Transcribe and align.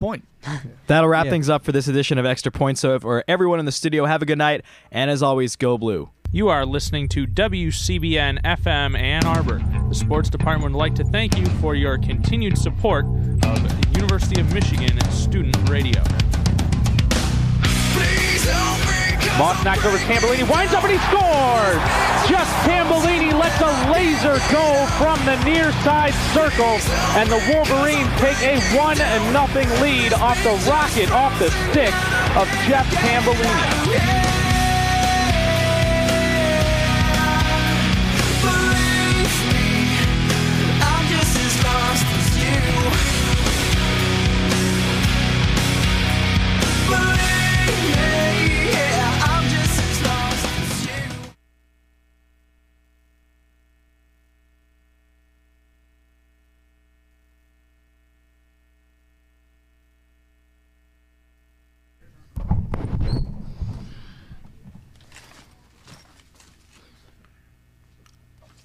point. 0.00 0.26
That'll 0.86 1.08
wrap 1.08 1.26
Yeah. 1.26 1.30
things 1.30 1.48
up 1.50 1.62
for 1.62 1.72
this 1.72 1.86
edition 1.86 2.16
of 2.18 2.24
Extra 2.26 2.50
Point. 2.50 2.78
So, 2.78 2.98
for 2.98 3.22
everyone 3.28 3.58
in 3.60 3.66
the 3.66 3.72
studio, 3.72 4.06
have 4.06 4.22
a 4.22 4.26
good 4.26 4.38
night. 4.38 4.64
And 4.90 5.10
as 5.10 5.22
always, 5.22 5.54
go 5.56 5.76
blue. 5.78 6.08
You 6.32 6.48
are 6.48 6.64
listening 6.64 7.08
to 7.10 7.26
WCBN 7.26 8.40
FM 8.42 8.98
Ann 8.98 9.26
Arbor. 9.26 9.60
The 9.88 9.94
sports 9.94 10.30
department 10.30 10.72
would 10.72 10.78
like 10.78 10.94
to 10.94 11.04
thank 11.04 11.36
you 11.36 11.44
for 11.60 11.74
your 11.74 11.98
continued 11.98 12.56
support 12.56 13.04
of 13.04 13.42
the 13.42 13.88
University 13.94 14.40
of 14.40 14.52
Michigan 14.54 14.98
Student 15.10 15.68
Radio. 15.68 16.02
Moss 19.40 19.64
knocks 19.64 19.86
over 19.86 19.96
Tambellini, 19.96 20.46
winds 20.46 20.74
up 20.74 20.84
and 20.84 20.92
he 20.92 20.98
scores! 21.08 21.80
Just 22.28 22.52
Tambellini 22.68 23.32
lets 23.32 23.58
a 23.62 23.90
laser 23.90 24.36
go 24.52 24.84
from 25.00 25.16
the 25.24 25.42
near 25.44 25.72
side 25.80 26.12
circle, 26.34 26.76
and 27.16 27.26
the 27.30 27.40
Wolverines 27.48 28.06
take 28.20 28.36
a 28.42 28.60
one 28.76 29.00
and 29.00 29.32
nothing 29.32 29.66
lead 29.80 30.12
off 30.12 30.36
the 30.44 30.52
rocket 30.70 31.10
off 31.10 31.38
the 31.38 31.48
stick 31.70 31.94
of 32.36 32.46
Jeff 32.68 32.86
Tambellini. 32.96 34.39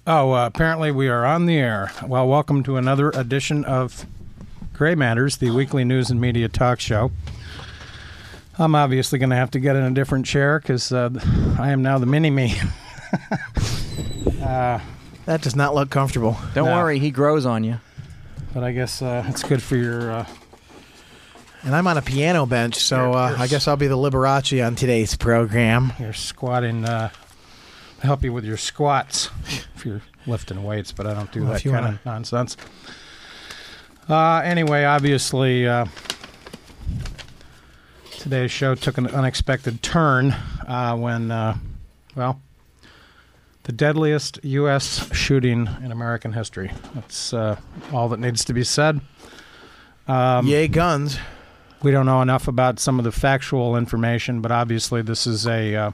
Oh, 0.06 0.32
uh, 0.32 0.46
apparently 0.46 0.92
we 0.92 1.08
are 1.08 1.24
on 1.24 1.46
the 1.46 1.56
air. 1.56 1.90
Well, 2.06 2.28
welcome 2.28 2.62
to 2.64 2.76
another 2.76 3.10
edition 3.10 3.64
of 3.64 4.06
Gray 4.72 4.94
Matters, 4.94 5.38
the 5.38 5.50
weekly 5.50 5.84
news 5.84 6.10
and 6.10 6.20
media 6.20 6.48
talk 6.48 6.78
show. 6.78 7.10
I'm 8.58 8.74
obviously 8.74 9.18
going 9.18 9.30
to 9.30 9.36
have 9.36 9.50
to 9.52 9.60
get 9.60 9.74
in 9.76 9.82
a 9.82 9.90
different 9.90 10.24
chair 10.24 10.60
because 10.60 10.92
uh, 10.92 11.10
I 11.58 11.70
am 11.70 11.82
now 11.82 11.98
the 11.98 12.06
mini 12.06 12.30
me. 12.30 12.54
That 15.26 15.42
does 15.42 15.56
not 15.56 15.74
look 15.74 15.90
comfortable. 15.90 16.36
Don't 16.54 16.66
No. 16.66 16.76
worry, 16.76 17.00
he 17.00 17.10
grows 17.10 17.44
on 17.46 17.64
you. 17.64 17.78
but 18.54 18.62
I 18.62 18.70
guess 18.70 19.02
uh, 19.02 19.24
it's 19.26 19.42
good 19.42 19.60
for 19.60 19.74
your. 19.74 20.08
Uh, 20.12 20.26
And 21.64 21.74
I'm 21.74 21.88
on 21.88 21.98
a 21.98 22.02
piano 22.02 22.46
bench, 22.46 22.76
so 22.76 23.12
uh, 23.12 23.34
I 23.36 23.48
guess 23.48 23.66
I'll 23.66 23.76
be 23.76 23.88
the 23.88 23.96
Liberace 23.96 24.64
on 24.64 24.76
today's 24.76 25.16
program. 25.16 25.92
You're 25.98 26.12
squatting. 26.12 26.84
Uh, 28.02 28.06
help 28.06 28.22
you 28.22 28.32
with 28.32 28.44
your 28.44 28.56
squats 28.56 29.30
if 29.74 29.84
you're 29.84 30.02
lifting 30.26 30.62
weights, 30.64 30.92
but 30.92 31.06
I 31.06 31.14
don't 31.14 31.30
do 31.32 31.44
Well, 31.44 31.52
that 31.54 31.62
kind 31.64 31.86
of 31.86 32.04
nonsense. 32.06 32.56
Uh, 34.08 34.38
anyway, 34.44 34.84
obviously, 34.84 35.66
uh, 35.66 35.86
today's 38.18 38.50
show 38.50 38.74
took 38.74 38.98
an 38.98 39.06
unexpected 39.08 39.82
turn 39.82 40.32
uh, 40.66 40.96
when, 40.96 41.30
uh, 41.30 41.56
well, 42.14 42.40
the 43.64 43.72
deadliest 43.72 44.38
U.S. 44.44 45.12
shooting 45.14 45.68
in 45.82 45.90
American 45.90 46.32
history. 46.32 46.70
That's 46.94 47.32
uh, 47.32 47.56
all 47.92 48.08
that 48.10 48.20
needs 48.20 48.44
to 48.44 48.52
be 48.54 48.62
said. 48.62 49.00
Um, 50.06 50.46
Yay, 50.46 50.68
guns. 50.68 51.18
we 51.82 51.90
don't 51.90 52.06
know 52.06 52.22
enough 52.22 52.46
about 52.46 52.78
some 52.78 53.00
of 53.00 53.04
the 53.04 53.10
factual 53.10 53.76
information, 53.76 54.40
but 54.40 54.52
obviously 54.52 55.02
this 55.02 55.26
is 55.26 55.46
a. 55.48 55.92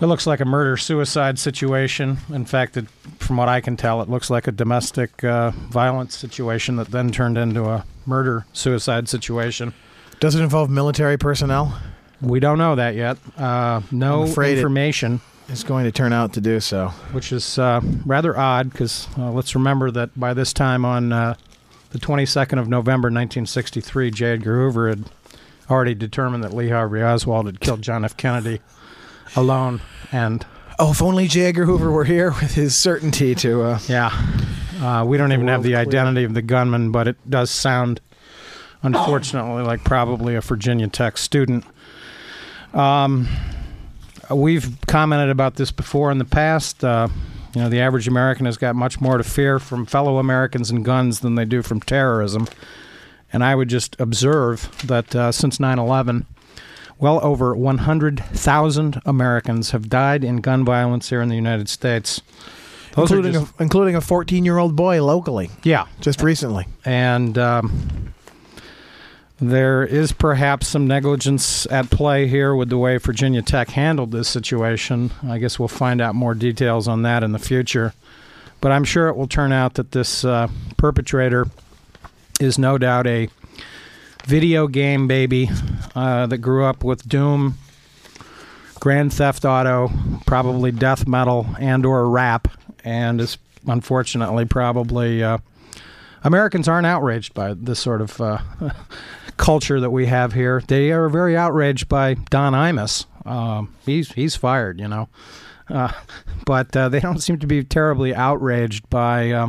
It 0.00 0.06
looks 0.06 0.26
like 0.26 0.40
a 0.40 0.46
murder 0.46 0.78
suicide 0.78 1.38
situation. 1.38 2.18
In 2.32 2.46
fact, 2.46 2.76
it, 2.78 2.88
from 3.18 3.36
what 3.36 3.48
I 3.50 3.60
can 3.60 3.76
tell, 3.76 4.00
it 4.00 4.08
looks 4.08 4.30
like 4.30 4.46
a 4.46 4.52
domestic 4.52 5.22
uh, 5.22 5.50
violence 5.50 6.16
situation 6.16 6.76
that 6.76 6.88
then 6.88 7.10
turned 7.10 7.36
into 7.36 7.64
a 7.66 7.84
murder 8.06 8.46
suicide 8.54 9.08
situation. 9.10 9.74
Does 10.18 10.34
it 10.34 10.42
involve 10.42 10.70
military 10.70 11.18
personnel? 11.18 11.78
We 12.22 12.40
don't 12.40 12.56
know 12.58 12.76
that 12.76 12.94
yet. 12.94 13.18
Uh, 13.36 13.82
no 13.90 14.24
information, 14.24 15.20
It's 15.48 15.64
going 15.64 15.84
to 15.84 15.92
turn 15.92 16.12
out 16.14 16.32
to 16.34 16.40
do 16.40 16.60
so. 16.60 16.88
which 17.12 17.30
is 17.32 17.58
uh, 17.58 17.80
rather 18.06 18.36
odd 18.38 18.70
because 18.70 19.06
uh, 19.18 19.30
let's 19.30 19.54
remember 19.54 19.90
that 19.90 20.18
by 20.18 20.32
this 20.32 20.52
time 20.54 20.84
on 20.86 21.12
uh, 21.12 21.34
the 21.90 21.98
22nd 21.98 22.58
of 22.58 22.68
November 22.68 23.06
1963, 23.06 24.10
J. 24.10 24.26
Edgar 24.32 24.56
Hoover 24.56 24.88
had 24.88 25.04
already 25.70 25.94
determined 25.94 26.42
that 26.44 26.54
Lee 26.54 26.70
Harvey 26.70 27.02
Oswald 27.02 27.46
had 27.46 27.60
killed 27.60 27.82
John 27.82 28.04
F. 28.04 28.16
Kennedy 28.16 28.60
alone. 29.36 29.80
And 30.12 30.44
Oh, 30.82 30.92
if 30.92 31.02
only 31.02 31.28
J. 31.28 31.42
Edgar 31.42 31.66
Hoover 31.66 31.90
were 31.90 32.04
here 32.04 32.30
with 32.40 32.54
his 32.54 32.74
certainty 32.74 33.34
to. 33.34 33.62
Uh, 33.62 33.78
yeah, 33.86 34.08
uh, 34.80 35.04
we 35.06 35.18
don't 35.18 35.30
even 35.30 35.46
have 35.48 35.62
the 35.62 35.72
clear. 35.72 35.80
identity 35.82 36.24
of 36.24 36.32
the 36.32 36.40
gunman, 36.40 36.90
but 36.90 37.06
it 37.06 37.16
does 37.28 37.50
sound, 37.50 38.00
unfortunately, 38.82 39.62
like 39.62 39.84
probably 39.84 40.34
a 40.36 40.40
Virginia 40.40 40.88
Tech 40.88 41.18
student. 41.18 41.66
Um, 42.72 43.28
we've 44.30 44.74
commented 44.86 45.28
about 45.28 45.56
this 45.56 45.70
before 45.70 46.10
in 46.10 46.16
the 46.16 46.24
past. 46.24 46.82
Uh, 46.82 47.08
you 47.54 47.60
know, 47.60 47.68
the 47.68 47.80
average 47.80 48.08
American 48.08 48.46
has 48.46 48.56
got 48.56 48.74
much 48.74 49.02
more 49.02 49.18
to 49.18 49.24
fear 49.24 49.58
from 49.58 49.84
fellow 49.84 50.16
Americans 50.16 50.70
and 50.70 50.82
guns 50.82 51.20
than 51.20 51.34
they 51.34 51.44
do 51.44 51.60
from 51.60 51.80
terrorism. 51.80 52.48
And 53.34 53.44
I 53.44 53.54
would 53.54 53.68
just 53.68 54.00
observe 54.00 54.70
that 54.86 55.14
uh, 55.14 55.30
since 55.30 55.60
9 55.60 55.78
11, 55.78 56.26
well 57.00 57.20
over 57.22 57.54
100,000 57.56 59.00
Americans 59.04 59.70
have 59.70 59.88
died 59.88 60.22
in 60.24 60.36
gun 60.38 60.64
violence 60.64 61.08
here 61.10 61.22
in 61.22 61.28
the 61.28 61.34
United 61.36 61.68
States. 61.68 62.20
Those 62.94 63.10
including, 63.10 63.32
just- 63.32 63.58
a, 63.58 63.62
including 63.62 63.94
a 63.96 64.00
14 64.00 64.44
year 64.44 64.58
old 64.58 64.74
boy 64.76 65.02
locally, 65.04 65.50
yeah, 65.62 65.86
just 66.00 66.22
recently. 66.22 66.66
and 66.84 67.38
um, 67.38 68.12
there 69.40 69.84
is 69.84 70.12
perhaps 70.12 70.68
some 70.68 70.86
negligence 70.86 71.66
at 71.70 71.88
play 71.90 72.26
here 72.26 72.54
with 72.54 72.68
the 72.68 72.76
way 72.76 72.98
Virginia 72.98 73.40
Tech 73.42 73.70
handled 73.70 74.10
this 74.12 74.28
situation. 74.28 75.10
I 75.26 75.38
guess 75.38 75.58
we'll 75.58 75.68
find 75.68 76.00
out 76.00 76.14
more 76.14 76.34
details 76.34 76.86
on 76.88 77.02
that 77.02 77.22
in 77.22 77.32
the 77.32 77.38
future. 77.38 77.94
But 78.60 78.72
I'm 78.72 78.84
sure 78.84 79.08
it 79.08 79.16
will 79.16 79.28
turn 79.28 79.52
out 79.52 79.74
that 79.74 79.92
this 79.92 80.22
uh, 80.24 80.48
perpetrator 80.76 81.46
is 82.38 82.58
no 82.58 82.76
doubt 82.76 83.06
a 83.06 83.28
video 84.24 84.66
game 84.68 85.06
baby 85.06 85.50
uh, 85.94 86.26
that 86.26 86.38
grew 86.38 86.64
up 86.64 86.84
with 86.84 87.08
Doom, 87.08 87.58
Grand 88.78 89.12
Theft 89.12 89.44
Auto, 89.44 89.90
probably 90.26 90.72
death 90.72 91.06
metal 91.06 91.46
and 91.58 91.84
or 91.84 92.08
rap, 92.08 92.48
and 92.84 93.20
is 93.20 93.38
unfortunately 93.66 94.44
probably 94.44 95.22
uh, 95.22 95.38
Americans 96.22 96.68
aren't 96.68 96.86
outraged 96.86 97.34
by 97.34 97.54
this 97.54 97.78
sort 97.78 98.00
of 98.00 98.20
uh, 98.20 98.38
culture 99.36 99.80
that 99.80 99.90
we 99.90 100.06
have 100.06 100.32
here. 100.32 100.62
They 100.66 100.90
are 100.92 101.08
very 101.08 101.36
outraged 101.36 101.88
by 101.88 102.14
Don 102.14 102.52
Imus. 102.52 103.06
Um, 103.26 103.74
he's 103.84 104.12
he's 104.12 104.36
fired, 104.36 104.80
you 104.80 104.88
know, 104.88 105.08
uh, 105.68 105.92
but 106.46 106.74
uh, 106.76 106.88
they 106.88 107.00
don't 107.00 107.20
seem 107.20 107.38
to 107.38 107.46
be 107.46 107.64
terribly 107.64 108.14
outraged 108.14 108.88
by 108.90 109.30
uh, 109.30 109.48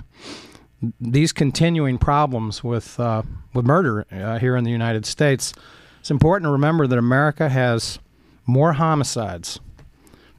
these 1.00 1.32
continuing 1.32 1.98
problems 1.98 2.64
with 2.64 3.00
uh, 3.00 3.24
with 3.54 3.66
murder 3.66 4.06
uh, 4.12 4.40
here 4.40 4.56
in 4.56 4.64
the 4.64 4.72
United 4.72 5.06
States. 5.06 5.54
It's 6.00 6.12
important 6.12 6.48
to 6.48 6.52
remember 6.52 6.88
that 6.88 6.98
America 6.98 7.50
has 7.50 8.00
more 8.46 8.74
homicides 8.74 9.60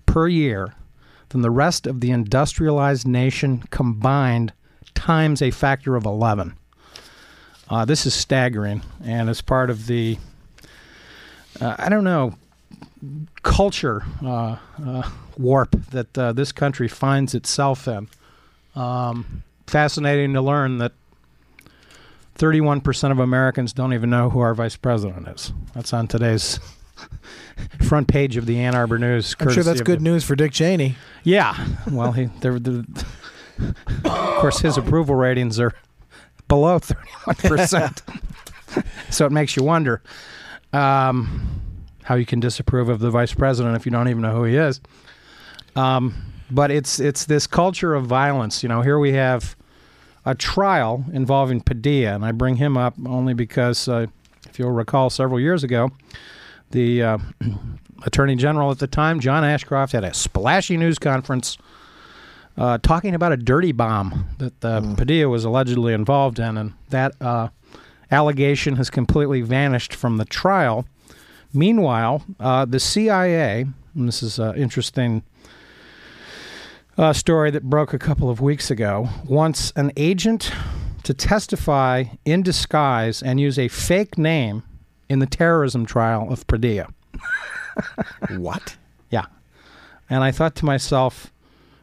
per 0.06 0.26
year 0.26 0.74
than 1.28 1.42
the 1.42 1.50
rest 1.50 1.86
of 1.86 2.00
the 2.00 2.10
industrialized 2.10 3.06
nation 3.06 3.62
combined 3.70 4.52
times 4.94 5.40
a 5.40 5.50
factor 5.50 5.96
of 5.96 6.04
11. 6.04 6.56
Uh, 7.70 7.84
this 7.84 8.04
is 8.04 8.12
staggering, 8.12 8.82
and 9.02 9.30
as 9.30 9.40
part 9.40 9.70
of 9.70 9.86
the, 9.86 10.18
uh, 11.60 11.76
I 11.78 11.88
don't 11.88 12.04
know, 12.04 12.34
culture 13.42 14.02
uh, 14.22 14.56
uh, 14.84 15.08
warp 15.38 15.70
that 15.90 16.12
this 16.36 16.52
country 16.52 16.88
finds 16.88 17.34
itself 17.34 17.88
in. 17.88 18.08
Um, 18.74 19.42
fascinating 19.66 20.32
to 20.34 20.40
learn 20.40 20.78
that 20.78 20.92
31% 22.38 23.10
of 23.10 23.18
Americans 23.18 23.72
don't 23.72 23.92
even 23.92 24.10
know 24.10 24.30
who 24.30 24.40
our 24.40 24.54
vice 24.54 24.76
president 24.76 25.28
is. 25.28 25.52
That's 25.74 25.92
on 25.92 26.08
today's 26.08 26.58
front 27.86 28.08
page 28.08 28.36
of 28.36 28.46
the 28.46 28.58
Ann 28.58 28.74
Arbor 28.74 28.98
News. 28.98 29.36
I'm 29.38 29.50
sure 29.50 29.62
that's 29.62 29.82
good 29.82 30.00
the- 30.00 30.04
news 30.04 30.24
for 30.24 30.34
Dick 30.34 30.52
Cheney. 30.52 30.96
yeah. 31.24 31.66
Well, 31.90 32.12
he, 32.12 32.26
they're, 32.40 32.58
they're, 32.58 32.84
of 34.04 34.38
course, 34.40 34.60
his 34.60 34.76
approval 34.78 35.14
ratings 35.14 35.60
are 35.60 35.74
below 36.48 36.78
31%. 36.78 38.84
so 39.10 39.26
it 39.26 39.32
makes 39.32 39.56
you 39.56 39.62
wonder 39.62 40.02
um, 40.72 41.62
how 42.04 42.14
you 42.14 42.26
can 42.26 42.40
disapprove 42.40 42.88
of 42.88 42.98
the 43.00 43.10
vice 43.10 43.34
president 43.34 43.76
if 43.76 43.84
you 43.86 43.92
don't 43.92 44.08
even 44.08 44.22
know 44.22 44.34
who 44.34 44.44
he 44.44 44.56
is. 44.56 44.80
Um, 45.76 46.31
but 46.52 46.70
it's 46.70 47.00
it's 47.00 47.24
this 47.24 47.46
culture 47.46 47.94
of 47.94 48.06
violence. 48.06 48.62
You 48.62 48.68
know, 48.68 48.82
here 48.82 48.98
we 48.98 49.12
have 49.12 49.56
a 50.24 50.34
trial 50.34 51.04
involving 51.12 51.60
Padilla, 51.60 52.14
and 52.14 52.24
I 52.24 52.32
bring 52.32 52.56
him 52.56 52.76
up 52.76 52.94
only 53.06 53.34
because, 53.34 53.88
uh, 53.88 54.06
if 54.48 54.58
you'll 54.58 54.70
recall, 54.70 55.10
several 55.10 55.40
years 55.40 55.64
ago, 55.64 55.90
the 56.70 57.02
uh, 57.02 57.18
Attorney 58.04 58.36
General 58.36 58.70
at 58.70 58.78
the 58.78 58.86
time, 58.86 59.20
John 59.20 59.44
Ashcroft, 59.44 59.92
had 59.92 60.04
a 60.04 60.14
splashy 60.14 60.76
news 60.76 60.98
conference 60.98 61.58
uh, 62.56 62.78
talking 62.78 63.14
about 63.14 63.32
a 63.32 63.36
dirty 63.36 63.72
bomb 63.72 64.26
that 64.38 64.64
uh, 64.64 64.94
Padilla 64.94 65.28
was 65.28 65.44
allegedly 65.44 65.92
involved 65.92 66.38
in, 66.38 66.56
and 66.56 66.74
that 66.90 67.14
uh, 67.20 67.48
allegation 68.10 68.76
has 68.76 68.90
completely 68.90 69.40
vanished 69.40 69.94
from 69.94 70.18
the 70.18 70.24
trial. 70.24 70.86
Meanwhile, 71.54 72.22
uh, 72.38 72.64
the 72.64 72.80
CIA, 72.80 73.66
and 73.94 74.08
this 74.08 74.22
is 74.22 74.38
an 74.38 74.56
interesting 74.56 75.22
uh, 76.98 77.12
story 77.12 77.50
that 77.50 77.64
broke 77.64 77.92
a 77.92 77.98
couple 77.98 78.28
of 78.30 78.40
weeks 78.40 78.70
ago, 78.70 79.08
wants 79.24 79.72
an 79.76 79.92
agent 79.96 80.52
to 81.04 81.14
testify 81.14 82.04
in 82.24 82.42
disguise 82.42 83.22
and 83.22 83.40
use 83.40 83.58
a 83.58 83.68
fake 83.68 84.16
name 84.18 84.62
in 85.08 85.18
the 85.18 85.26
terrorism 85.26 85.84
trial 85.86 86.32
of 86.32 86.46
Padilla. 86.46 86.88
What? 88.36 88.76
Yeah. 89.10 89.26
And 90.10 90.22
I 90.22 90.30
thought 90.30 90.54
to 90.56 90.66
myself, 90.66 91.32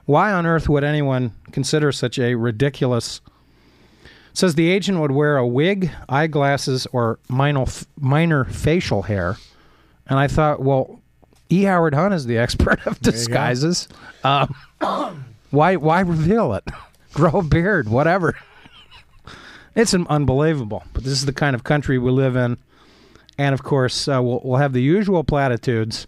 why 0.05 0.31
on 0.31 0.45
earth 0.45 0.69
would 0.69 0.83
anyone 0.83 1.33
consider 1.51 1.91
such 1.91 2.19
a 2.19 2.35
ridiculous? 2.35 3.21
Says 4.33 4.55
the 4.55 4.69
agent 4.69 4.99
would 4.99 5.11
wear 5.11 5.37
a 5.37 5.47
wig, 5.47 5.91
eyeglasses, 6.07 6.87
or 6.93 7.19
minor 7.27 7.65
minor 7.99 8.45
facial 8.45 9.03
hair. 9.03 9.37
And 10.07 10.19
I 10.19 10.27
thought, 10.27 10.61
well, 10.61 10.99
E. 11.49 11.63
Howard 11.63 11.95
Hunt 11.95 12.13
is 12.13 12.25
the 12.25 12.37
expert 12.37 12.85
of 12.85 12.99
disguises. 13.01 13.87
Um, 14.23 14.53
why 15.49 15.75
why 15.77 16.01
reveal 16.01 16.53
it? 16.53 16.63
Grow 17.13 17.39
a 17.39 17.43
beard, 17.43 17.89
whatever. 17.89 18.37
It's 19.75 19.93
un- 19.93 20.07
unbelievable. 20.09 20.83
But 20.93 21.03
this 21.03 21.13
is 21.13 21.25
the 21.25 21.33
kind 21.33 21.55
of 21.55 21.63
country 21.63 21.97
we 21.97 22.11
live 22.11 22.35
in. 22.35 22.57
And 23.37 23.53
of 23.53 23.63
course, 23.63 24.07
uh, 24.07 24.21
we'll, 24.21 24.41
we'll 24.43 24.57
have 24.57 24.73
the 24.73 24.81
usual 24.81 25.23
platitudes 25.23 26.05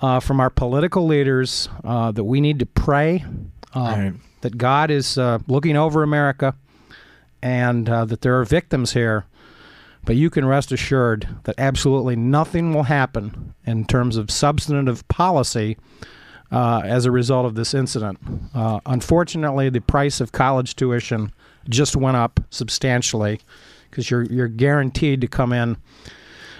uh, 0.00 0.20
from 0.20 0.40
our 0.40 0.50
political 0.50 1.06
leaders 1.06 1.68
uh, 1.82 2.12
that 2.12 2.24
we 2.24 2.40
need 2.40 2.58
to 2.60 2.66
pray, 2.66 3.24
uh, 3.74 3.80
Right. 3.80 4.12
that 4.42 4.56
God 4.56 4.90
is 4.90 5.18
uh, 5.18 5.38
looking 5.48 5.76
over 5.76 6.02
America, 6.02 6.54
and 7.42 7.88
uh, 7.88 8.04
that 8.06 8.20
there 8.22 8.38
are 8.38 8.44
victims 8.44 8.92
here. 8.92 9.24
But 10.04 10.16
you 10.16 10.30
can 10.30 10.44
rest 10.44 10.72
assured 10.72 11.28
that 11.44 11.54
absolutely 11.58 12.16
nothing 12.16 12.74
will 12.74 12.84
happen 12.84 13.54
in 13.66 13.84
terms 13.86 14.16
of 14.16 14.30
substantive 14.30 15.06
policy 15.08 15.76
uh, 16.52 16.82
as 16.84 17.04
a 17.04 17.10
result 17.10 17.46
of 17.46 17.54
this 17.54 17.74
incident. 17.74 18.18
Uh, 18.54 18.80
unfortunately, 18.86 19.70
the 19.70 19.80
price 19.80 20.20
of 20.20 20.32
college 20.32 20.76
tuition 20.76 21.32
just 21.68 21.96
went 21.96 22.16
up 22.16 22.40
substantially 22.50 23.40
because 23.90 24.10
you're 24.10 24.24
you're 24.24 24.48
guaranteed 24.48 25.20
to 25.20 25.26
come 25.26 25.52
in 25.52 25.76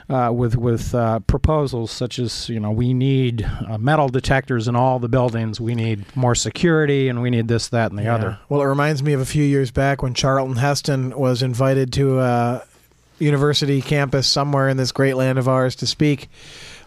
uh, 0.08 0.30
with 0.34 0.56
with 0.56 0.94
uh, 0.94 1.20
proposals 1.20 1.90
such 1.90 2.18
as 2.18 2.48
you 2.48 2.60
know 2.60 2.70
we 2.70 2.92
need 2.92 3.48
uh, 3.68 3.78
metal 3.78 4.08
detectors 4.08 4.68
in 4.68 4.76
all 4.76 4.98
the 4.98 5.08
buildings, 5.08 5.60
we 5.60 5.74
need 5.74 6.04
more 6.16 6.34
security, 6.34 7.08
and 7.08 7.22
we 7.22 7.30
need 7.30 7.48
this, 7.48 7.68
that, 7.68 7.90
and 7.90 7.98
the 7.98 8.06
other. 8.06 8.38
Well, 8.48 8.62
it 8.62 8.66
reminds 8.66 9.02
me 9.02 9.12
of 9.12 9.20
a 9.20 9.26
few 9.26 9.44
years 9.44 9.70
back 9.70 10.02
when 10.02 10.14
Charlton 10.14 10.56
Heston 10.56 11.16
was 11.18 11.42
invited 11.42 11.92
to 11.94 12.20
a 12.20 12.64
university 13.18 13.80
campus 13.80 14.26
somewhere 14.26 14.68
in 14.68 14.76
this 14.76 14.92
great 14.92 15.14
land 15.14 15.38
of 15.38 15.48
ours 15.48 15.74
to 15.76 15.86
speak 15.86 16.28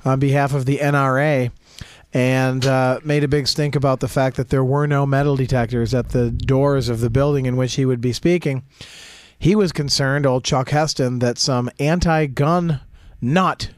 on 0.05 0.19
behalf 0.19 0.53
of 0.53 0.65
the 0.65 0.77
NRA 0.77 1.51
and 2.13 2.65
uh, 2.65 2.99
made 3.03 3.23
a 3.23 3.27
big 3.27 3.47
stink 3.47 3.75
about 3.75 3.99
the 3.99 4.07
fact 4.07 4.37
that 4.37 4.49
there 4.49 4.63
were 4.63 4.87
no 4.87 5.05
metal 5.05 5.35
detectors 5.35 5.93
at 5.93 6.09
the 6.09 6.31
doors 6.31 6.89
of 6.89 6.99
the 7.01 7.09
building 7.09 7.45
in 7.45 7.57
which 7.57 7.75
he 7.75 7.85
would 7.85 8.01
be 8.01 8.13
speaking. 8.13 8.63
He 9.37 9.55
was 9.55 9.71
concerned, 9.71 10.25
old 10.25 10.43
Chuck 10.43 10.69
Heston, 10.69 11.19
that 11.19 11.37
some 11.37 11.69
anti 11.79 12.25
gun 12.27 12.79
nut 13.21 13.69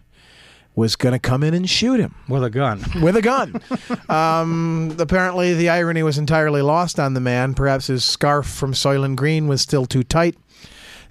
was 0.75 0.95
going 0.95 1.11
to 1.11 1.19
come 1.19 1.43
in 1.43 1.53
and 1.53 1.69
shoot 1.69 1.99
him 1.99 2.15
With 2.29 2.43
a 2.43 2.49
gun. 2.49 2.81
with 3.01 3.17
a 3.17 3.21
gun. 3.21 3.61
um, 4.09 4.95
apparently, 4.97 5.53
the 5.53 5.67
irony 5.69 6.03
was 6.03 6.17
entirely 6.17 6.61
lost 6.61 6.99
on 6.99 7.13
the 7.15 7.19
man. 7.19 7.53
Perhaps 7.53 7.87
his 7.87 8.05
scarf 8.05 8.45
from 8.47 8.71
Soylent 8.71 9.17
Green 9.17 9.47
was 9.47 9.61
still 9.61 9.85
too 9.85 10.03
tight. 10.03 10.37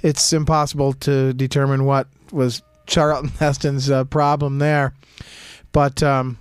It's 0.02 0.32
impossible 0.32 0.92
to 0.94 1.32
determine 1.32 1.84
what 1.84 2.08
was 2.32 2.62
Charlton 2.86 3.28
Heston's 3.38 3.90
uh, 3.90 4.04
problem 4.04 4.58
there. 4.58 4.94
But 5.72 6.02
um, 6.02 6.38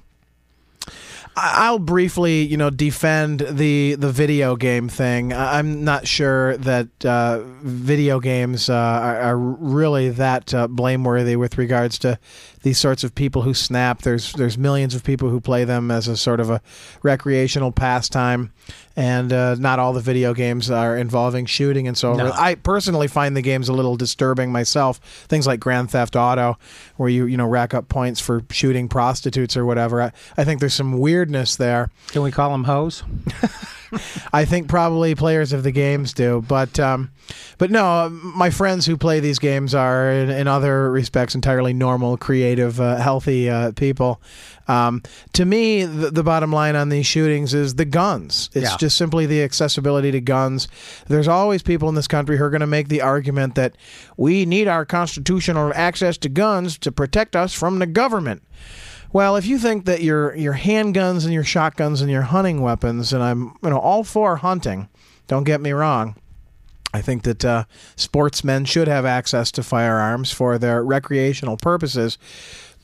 I'll 1.40 1.78
briefly, 1.78 2.42
you 2.42 2.58
know, 2.58 2.72
defend 2.72 3.42
the 3.42 3.94
the 3.94 4.12
video 4.12 4.56
game 4.56 4.90
thing. 4.90 5.34
I'm 5.34 5.84
not 5.84 6.08
sure 6.08 6.58
that 6.58 7.06
uh, 7.06 7.44
video 7.62 8.20
games 8.20 8.70
uh, 8.70 8.74
are, 8.74 9.22
are 9.22 9.38
really 9.38 10.10
that 10.10 10.52
uh, 10.54 10.68
blameworthy 10.68 11.36
with 11.36 11.60
regards 11.60 12.00
to 12.00 12.18
these 12.64 12.78
sorts 12.78 13.04
of 13.04 13.14
people 13.16 13.44
who 13.44 13.54
snap. 13.54 14.02
There's 14.02 14.34
there's 14.34 14.58
millions 14.58 14.96
of 14.96 15.04
people 15.04 15.30
who 15.30 15.40
play 15.40 15.64
them 15.64 15.92
as 15.92 16.08
a 16.08 16.18
sort 16.18 16.40
of 16.40 16.50
a 16.50 16.62
recreational 17.04 17.72
pastime, 17.72 18.52
and 18.96 19.32
uh, 19.32 19.56
not 19.56 19.80
all 19.80 19.94
the 19.94 20.02
video 20.02 20.34
games 20.34 20.70
are 20.72 20.98
involving 20.98 21.46
shooting 21.46 21.88
and 21.88 21.98
so 21.98 22.14
No. 22.14 22.32
I 22.34 22.56
personally 22.56 23.08
find 23.08 23.36
the 23.38 23.42
games 23.42 23.70
a 23.70 23.74
little 23.74 23.96
disturbing 23.96 24.52
myself. 24.52 25.00
Things 25.28 25.46
like 25.46 25.60
Grand 25.60 25.92
Theft 25.92 26.16
Auto, 26.16 26.58
where 26.98 27.10
you 27.10 27.26
you 27.26 27.38
know 27.38 27.48
rack 27.48 27.74
up 27.74 27.90
points 27.90 28.20
for 28.20 28.44
shooting 28.50 28.88
prostitutes 28.88 29.56
or 29.56 29.66
whatever. 29.66 30.02
I, 30.02 30.12
I 30.38 30.44
think 30.44 30.60
there's 30.60 30.74
some 30.74 31.00
weirdness 31.00 31.56
there. 31.56 31.90
Can 32.08 32.22
we 32.24 32.32
call 32.32 32.52
them 32.52 32.64
hoes? 32.64 33.04
I 34.34 34.46
think 34.46 34.68
probably 34.68 35.16
players 35.16 35.54
of 35.54 35.64
the 35.64 35.72
games 35.72 36.14
do, 36.14 36.44
but 36.48 36.80
um, 36.80 37.12
but 37.58 37.72
no, 37.72 38.10
my 38.10 38.50
friends 38.50 38.86
who 38.86 38.98
play 38.98 39.20
these 39.20 39.40
games 39.40 39.74
are 39.76 40.12
in, 40.12 40.30
in 40.30 40.48
other 40.48 40.92
respects 40.92 41.36
entirely 41.36 41.74
normal, 41.74 42.18
creative, 42.18 42.80
uh, 42.80 42.98
healthy 42.98 43.50
uh, 43.50 43.72
people. 43.74 44.22
Um, 44.70 45.02
to 45.34 45.46
me, 45.46 45.86
the, 45.86 46.12
the 46.12 46.24
bottom 46.24 46.52
line 46.52 46.76
on 46.76 46.90
these 46.90 47.06
shootings 47.06 47.54
is 47.54 47.76
the 47.76 47.86
guns. 47.86 48.50
It's 48.54 48.72
Yeah. 48.72 48.78
just 48.78 48.98
simply 48.98 49.26
the 49.26 49.42
accessibility 49.42 50.12
to 50.12 50.20
guns. 50.20 50.68
There's 51.08 51.28
always 51.30 51.64
people 51.64 51.88
in 51.88 51.96
this 51.96 52.08
country 52.08 52.38
who 52.38 52.44
are 52.44 52.50
going 52.50 52.60
to 52.62 52.68
make 52.68 52.90
the 52.90 53.02
argument 53.02 53.56
that 53.56 53.76
we 54.18 54.46
need 54.46 54.68
our 54.68 54.86
constitutional 54.86 55.72
access 55.74 56.18
to 56.18 56.30
guns 56.30 56.78
to 56.80 56.92
protect 56.92 57.36
us 57.36 57.54
from 57.54 57.80
the 57.80 57.86
government. 57.88 58.44
Well, 59.14 59.36
if 59.36 59.46
you 59.46 59.58
think 59.58 59.86
that 59.86 60.02
your 60.02 60.36
your 60.36 60.54
handguns 60.54 61.24
and 61.24 61.34
your 61.34 61.44
shotguns 61.44 62.02
and 62.02 62.12
your 62.12 62.24
hunting 62.24 62.62
weapons, 62.62 63.14
and 63.14 63.24
I'm 63.24 63.54
you 63.64 63.70
know 63.70 63.80
all 63.80 64.04
for 64.04 64.38
hunting, 64.38 64.90
don't 65.28 65.44
get 65.44 65.62
me 65.62 65.72
wrong. 65.72 66.16
I 66.94 67.02
think 67.02 67.24
that 67.24 67.46
uh, 67.46 67.66
sportsmen 67.96 68.66
should 68.66 68.88
have 68.88 69.06
access 69.06 69.52
to 69.52 69.64
firearms 69.64 70.32
for 70.32 70.58
their 70.58 70.84
recreational 70.84 71.58
purposes, 71.58 72.18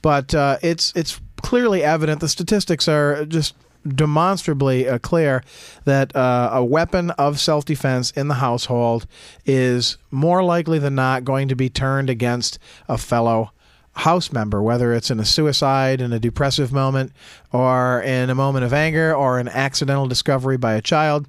but 0.01 0.33
uh, 0.33 0.57
it's 0.61 0.93
it's 0.95 1.19
clearly 1.41 1.83
evident. 1.83 2.21
The 2.21 2.29
statistics 2.29 2.87
are 2.87 3.25
just 3.25 3.55
demonstrably 3.87 4.87
uh, 4.87 4.97
clear 4.99 5.43
that 5.83 6.15
uh, 6.15 6.51
a 6.53 6.63
weapon 6.63 7.11
of 7.11 7.39
self 7.39 7.65
defense 7.65 8.11
in 8.11 8.27
the 8.27 8.35
household 8.35 9.07
is 9.45 9.97
more 10.09 10.43
likely 10.43 10.79
than 10.79 10.95
not 10.95 11.25
going 11.25 11.47
to 11.49 11.55
be 11.55 11.69
turned 11.69 12.09
against 12.09 12.59
a 12.87 12.97
fellow 12.97 13.51
house 13.93 14.31
member, 14.31 14.61
whether 14.61 14.93
it's 14.93 15.11
in 15.11 15.19
a 15.19 15.25
suicide, 15.25 16.01
in 16.01 16.11
a 16.13 16.19
depressive 16.19 16.71
moment, 16.71 17.11
or 17.51 18.01
in 18.01 18.29
a 18.29 18.35
moment 18.35 18.65
of 18.65 18.73
anger, 18.73 19.13
or 19.13 19.39
an 19.39 19.47
accidental 19.47 20.07
discovery 20.07 20.57
by 20.57 20.73
a 20.73 20.81
child. 20.81 21.27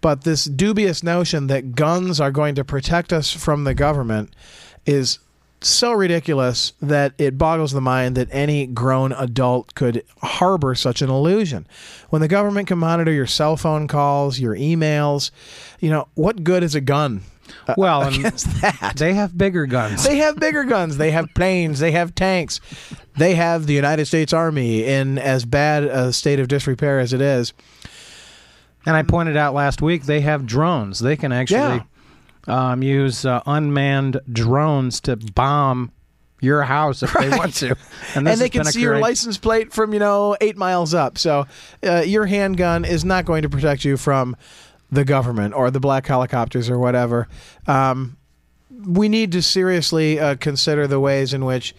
But 0.00 0.24
this 0.24 0.44
dubious 0.44 1.02
notion 1.02 1.48
that 1.48 1.74
guns 1.74 2.20
are 2.20 2.30
going 2.30 2.54
to 2.54 2.64
protect 2.64 3.12
us 3.12 3.32
from 3.32 3.64
the 3.64 3.74
government 3.74 4.34
is 4.86 5.18
so 5.60 5.92
ridiculous 5.92 6.72
that 6.80 7.14
it 7.18 7.36
boggles 7.36 7.72
the 7.72 7.80
mind 7.80 8.16
that 8.16 8.28
any 8.30 8.66
grown 8.66 9.12
adult 9.12 9.74
could 9.74 10.04
harbor 10.22 10.74
such 10.74 11.02
an 11.02 11.10
illusion. 11.10 11.66
When 12.10 12.22
the 12.22 12.28
government 12.28 12.68
can 12.68 12.78
monitor 12.78 13.10
your 13.10 13.26
cell 13.26 13.56
phone 13.56 13.88
calls, 13.88 14.38
your 14.38 14.54
emails, 14.54 15.32
you 15.80 15.90
know, 15.90 16.06
what 16.14 16.44
good 16.44 16.62
is 16.62 16.76
a 16.76 16.80
gun 16.80 17.22
uh, 17.66 17.74
Well, 17.76 18.02
and 18.06 18.16
against 18.16 18.60
that? 18.60 18.94
they 18.96 19.14
have 19.14 19.36
bigger 19.36 19.66
guns. 19.66 20.04
They 20.04 20.18
have 20.18 20.38
bigger 20.38 20.64
guns. 20.64 20.96
They 20.96 21.10
have 21.10 21.28
planes. 21.34 21.78
They 21.78 21.92
have 21.92 22.14
tanks. 22.14 22.60
They 23.16 23.34
have 23.34 23.66
the 23.66 23.74
United 23.74 24.06
States 24.06 24.32
Army 24.32 24.84
in 24.84 25.18
as 25.18 25.44
bad 25.44 25.84
a 25.84 26.12
state 26.12 26.40
of 26.40 26.48
disrepair 26.48 27.00
as 27.00 27.12
it 27.12 27.20
is. 27.20 27.52
And 28.86 28.96
I 28.96 29.02
pointed 29.02 29.36
out 29.36 29.54
last 29.54 29.82
week 29.82 30.04
they 30.04 30.20
have 30.20 30.46
drones. 30.46 31.00
They 31.00 31.16
can 31.16 31.32
actually 31.32 31.82
um, 32.46 32.82
use 32.82 33.24
uh, 33.24 33.42
unmanned 33.44 34.20
drones 34.32 35.00
to 35.02 35.16
bomb 35.16 35.92
your 36.40 36.62
house 36.62 37.02
if 37.02 37.12
they 37.12 37.28
want 37.28 37.54
to. 37.54 37.76
And, 38.14 38.26
this 38.26 38.38
they 38.38 38.48
can 38.48 38.64
see 38.64 38.80
your 38.80 38.98
license 38.98 39.38
plate 39.38 39.72
from, 39.72 39.92
you 39.92 39.98
know, 39.98 40.36
eight 40.40 40.56
miles 40.56 40.94
up. 40.94 41.18
So 41.18 41.46
uh, 41.84 42.00
your 42.00 42.26
handgun 42.26 42.84
is 42.84 43.04
not 43.04 43.24
going 43.24 43.42
to 43.42 43.48
protect 43.48 43.84
you 43.84 43.96
from 43.96 44.36
the 44.90 45.04
government 45.04 45.54
or 45.54 45.70
the 45.70 45.80
black 45.80 46.06
helicopters 46.06 46.70
or 46.70 46.78
whatever. 46.78 47.28
Um, 47.66 48.16
we 48.86 49.08
need 49.08 49.32
to 49.32 49.42
seriously 49.42 50.20
uh, 50.20 50.36
consider 50.36 50.86
the 50.86 51.00
ways 51.00 51.34
in 51.34 51.44
which 51.44 51.74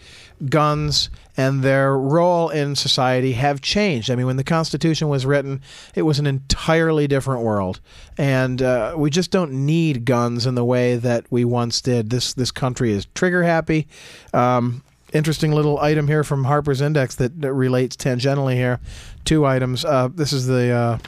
guns 0.48 1.10
and 1.36 1.62
their 1.62 1.96
role 1.96 2.50
in 2.50 2.74
society 2.74 3.32
have 3.32 3.60
changed. 3.60 4.10
I 4.10 4.16
mean, 4.16 4.26
when 4.26 4.36
the 4.36 4.44
Constitution 4.44 5.08
was 5.08 5.24
written, 5.24 5.62
it 5.94 6.02
was 6.02 6.18
an 6.18 6.26
entirely 6.26 7.06
different 7.06 7.42
world, 7.42 7.80
and 8.18 8.60
uh, 8.60 8.94
we 8.96 9.10
just 9.10 9.30
don't 9.30 9.52
need 9.52 10.04
guns 10.04 10.46
in 10.46 10.54
the 10.54 10.64
way 10.64 10.96
that 10.96 11.24
we 11.30 11.44
once 11.44 11.80
did. 11.80 12.10
This 12.10 12.34
this 12.34 12.50
country 12.50 12.92
is 12.92 13.06
trigger 13.14 13.44
happy. 13.44 13.86
Um, 14.34 14.82
interesting 15.12 15.52
little 15.52 15.78
item 15.78 16.06
here 16.06 16.24
from 16.24 16.44
Harper's 16.44 16.80
Index 16.80 17.14
that, 17.16 17.40
that 17.40 17.52
relates 17.52 17.96
tangentially 17.96 18.54
here. 18.54 18.80
Two 19.24 19.44
items. 19.46 19.84
Uh, 19.84 20.08
this 20.14 20.32
is 20.32 20.46
the 20.46 20.70
uh, 20.70 20.98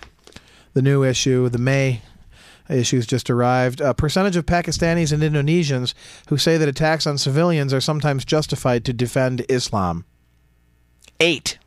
the 0.75 0.83
new 0.83 1.05
issue, 1.05 1.49
the 1.49 1.59
May 1.59 2.03
issues 2.69 3.07
just 3.07 3.29
arrived. 3.29 3.81
A 3.81 3.95
percentage 3.95 4.37
of 4.37 4.47
Pakistanis 4.47 5.13
and 5.13 5.23
Indonesians 5.23 5.95
who 6.29 6.39
say 6.39 6.57
that 6.57 6.69
attacks 6.69 7.07
on 7.07 7.19
civilians 7.19 7.75
are 7.75 7.81
sometimes 7.81 8.25
justified 8.25 8.85
to 8.85 8.93
defend 8.93 9.45
Islam. 9.49 10.05
Eight. 11.21 11.59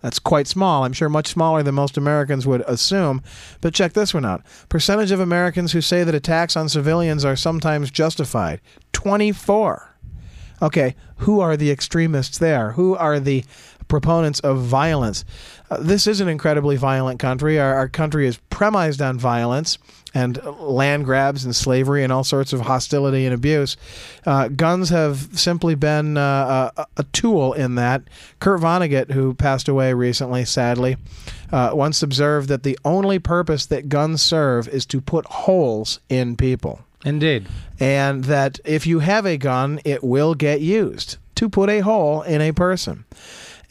That's 0.00 0.18
quite 0.18 0.46
small. 0.46 0.84
I'm 0.84 0.94
sure 0.94 1.10
much 1.10 1.28
smaller 1.28 1.62
than 1.62 1.74
most 1.74 1.98
Americans 1.98 2.46
would 2.46 2.62
assume. 2.62 3.22
But 3.60 3.74
check 3.74 3.92
this 3.92 4.14
one 4.14 4.24
out. 4.24 4.42
Percentage 4.70 5.10
of 5.10 5.20
Americans 5.20 5.72
who 5.72 5.82
say 5.82 6.04
that 6.04 6.14
attacks 6.14 6.56
on 6.56 6.70
civilians 6.70 7.24
are 7.24 7.36
sometimes 7.36 7.90
justified. 7.90 8.60
24. 8.92 9.94
Okay, 10.62 10.94
who 11.18 11.40
are 11.40 11.56
the 11.56 11.70
extremists 11.70 12.38
there? 12.38 12.72
Who 12.72 12.96
are 12.96 13.20
the 13.20 13.44
proponents 13.90 14.40
of 14.40 14.62
violence? 14.62 15.26
Uh, 15.68 15.76
this 15.80 16.06
is 16.06 16.22
an 16.22 16.28
incredibly 16.28 16.76
violent 16.76 17.20
country. 17.20 17.60
Our, 17.60 17.74
our 17.74 17.88
country 17.88 18.26
is 18.26 18.38
premised 18.48 19.02
on 19.02 19.18
violence 19.18 19.76
and 20.14 20.42
land 20.58 21.04
grabs 21.04 21.44
and 21.44 21.54
slavery 21.54 22.02
and 22.02 22.12
all 22.12 22.24
sorts 22.24 22.52
of 22.52 22.60
hostility 22.60 23.26
and 23.26 23.34
abuse. 23.34 23.76
Uh, 24.26 24.48
guns 24.48 24.88
have 24.88 25.28
simply 25.38 25.74
been 25.74 26.16
uh, 26.16 26.70
a, 26.76 26.86
a, 26.96 27.04
tool 27.12 27.52
in 27.52 27.76
that. 27.76 28.02
Kurt 28.40 28.60
Vonnegut, 28.60 29.10
who 29.10 29.34
passed 29.34 29.68
away 29.68 29.92
recently, 29.92 30.44
sadly, 30.44 30.96
uh, 31.52 31.70
once 31.74 32.02
observed 32.02 32.48
that 32.48 32.62
the 32.62 32.78
only 32.84 33.18
purpose 33.18 33.66
that 33.66 33.88
guns 33.88 34.22
serve 34.22 34.66
is 34.68 34.86
to 34.86 35.00
put 35.00 35.26
holes 35.26 36.00
in 36.08 36.36
people. 36.36 36.80
Indeed. 37.04 37.46
And 37.78 38.24
that 38.24 38.60
if 38.64 38.86
you 38.86 38.98
have 38.98 39.26
a 39.26 39.36
gun, 39.36 39.80
it 39.84 40.04
will 40.04 40.34
get 40.34 40.60
used 40.60 41.16
to 41.36 41.48
put 41.48 41.70
a 41.70 41.80
hole 41.80 42.22
in 42.22 42.40
a 42.42 42.52
person. 42.52 43.04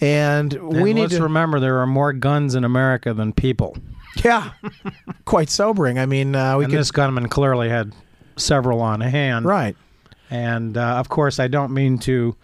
And, 0.02 0.54
and 0.54 0.82
we 0.82 0.94
need 0.94 1.02
let's 1.02 1.16
to 1.16 1.24
remember 1.24 1.60
there 1.60 1.80
are 1.80 1.88
more 1.88 2.14
guns 2.14 2.56
in 2.56 2.64
America 2.64 3.14
than 3.14 3.34
people. 3.34 3.78
Yeah, 4.24 4.52
quite 5.26 5.50
sobering. 5.50 6.00
I 6.00 6.06
mean, 6.06 6.36
uh, 6.36 6.58
we 6.58 6.66
and 6.66 6.72
could 6.72 6.80
this 6.80 6.92
gunman 6.92 7.28
clearly 7.30 7.70
had 7.70 7.94
several 8.38 8.82
on 8.82 9.02
hand. 9.02 9.46
right. 9.46 9.76
And 10.32 10.78
uh, 10.78 10.98
of 10.98 11.10
course, 11.10 11.40
I 11.40 11.48
don't 11.48 11.74
mean 11.74 11.98
to 12.00 12.36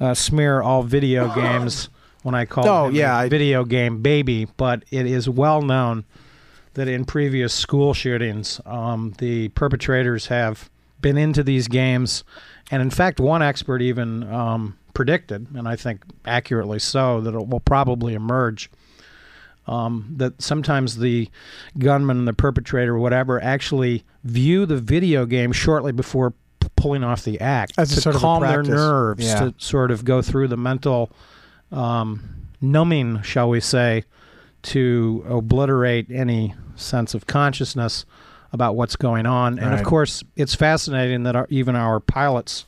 uh, 0.00 0.14
smear 0.14 0.60
all 0.60 0.82
video 0.82 1.32
games 1.34 1.88
when 2.22 2.34
I 2.34 2.44
call 2.44 2.68
Oh, 2.68 2.88
yeah, 2.88 3.22
a 3.22 3.28
video 3.28 3.64
game 3.64 4.02
baby, 4.02 4.46
but 4.56 4.84
it 4.90 5.06
is 5.06 5.28
well 5.28 5.62
known 5.62 6.04
that 6.74 6.88
in 6.88 7.04
previous 7.04 7.54
school 7.54 7.94
shootings, 7.94 8.60
um, 8.66 9.14
the 9.18 9.48
perpetrators 9.50 10.26
have 10.26 10.70
been 11.00 11.16
into 11.16 11.42
these 11.42 11.68
games, 11.68 12.24
and 12.70 12.82
in 12.82 12.90
fact, 12.90 13.20
one 13.20 13.42
expert 13.42 13.82
even 13.82 14.24
um, 14.32 14.77
predicted, 14.94 15.46
and 15.54 15.68
I 15.68 15.76
think 15.76 16.02
accurately 16.24 16.78
so, 16.78 17.20
that 17.20 17.34
it 17.34 17.46
will 17.48 17.60
probably 17.60 18.14
emerge. 18.14 18.70
Um, 19.66 20.14
that 20.16 20.40
sometimes 20.40 20.96
the 20.96 21.28
gunman, 21.78 22.24
the 22.24 22.32
perpetrator, 22.32 22.96
whatever, 22.98 23.42
actually 23.42 24.02
view 24.24 24.64
the 24.64 24.78
video 24.78 25.26
game 25.26 25.52
shortly 25.52 25.92
before 25.92 26.30
p- 26.58 26.68
pulling 26.74 27.04
off 27.04 27.22
the 27.24 27.38
act 27.38 27.72
As 27.76 28.02
to 28.02 28.12
calm 28.12 28.42
their 28.42 28.62
nerves, 28.62 29.26
Yeah. 29.26 29.40
to 29.40 29.54
sort 29.58 29.90
of 29.90 30.06
go 30.06 30.22
through 30.22 30.48
the 30.48 30.56
mental 30.56 31.10
um, 31.70 32.46
numbing, 32.62 33.20
shall 33.20 33.50
we 33.50 33.60
say, 33.60 34.04
to 34.62 35.22
obliterate 35.28 36.10
any 36.10 36.54
sense 36.74 37.12
of 37.14 37.26
consciousness 37.26 38.06
about 38.54 38.74
what's 38.74 38.96
going 38.96 39.26
on. 39.26 39.58
And 39.58 39.74
of 39.74 39.84
course, 39.84 40.24
it's 40.34 40.54
fascinating 40.54 41.24
that 41.24 41.36
our, 41.36 41.46
even 41.50 41.76
our 41.76 42.00
pilots 42.00 42.64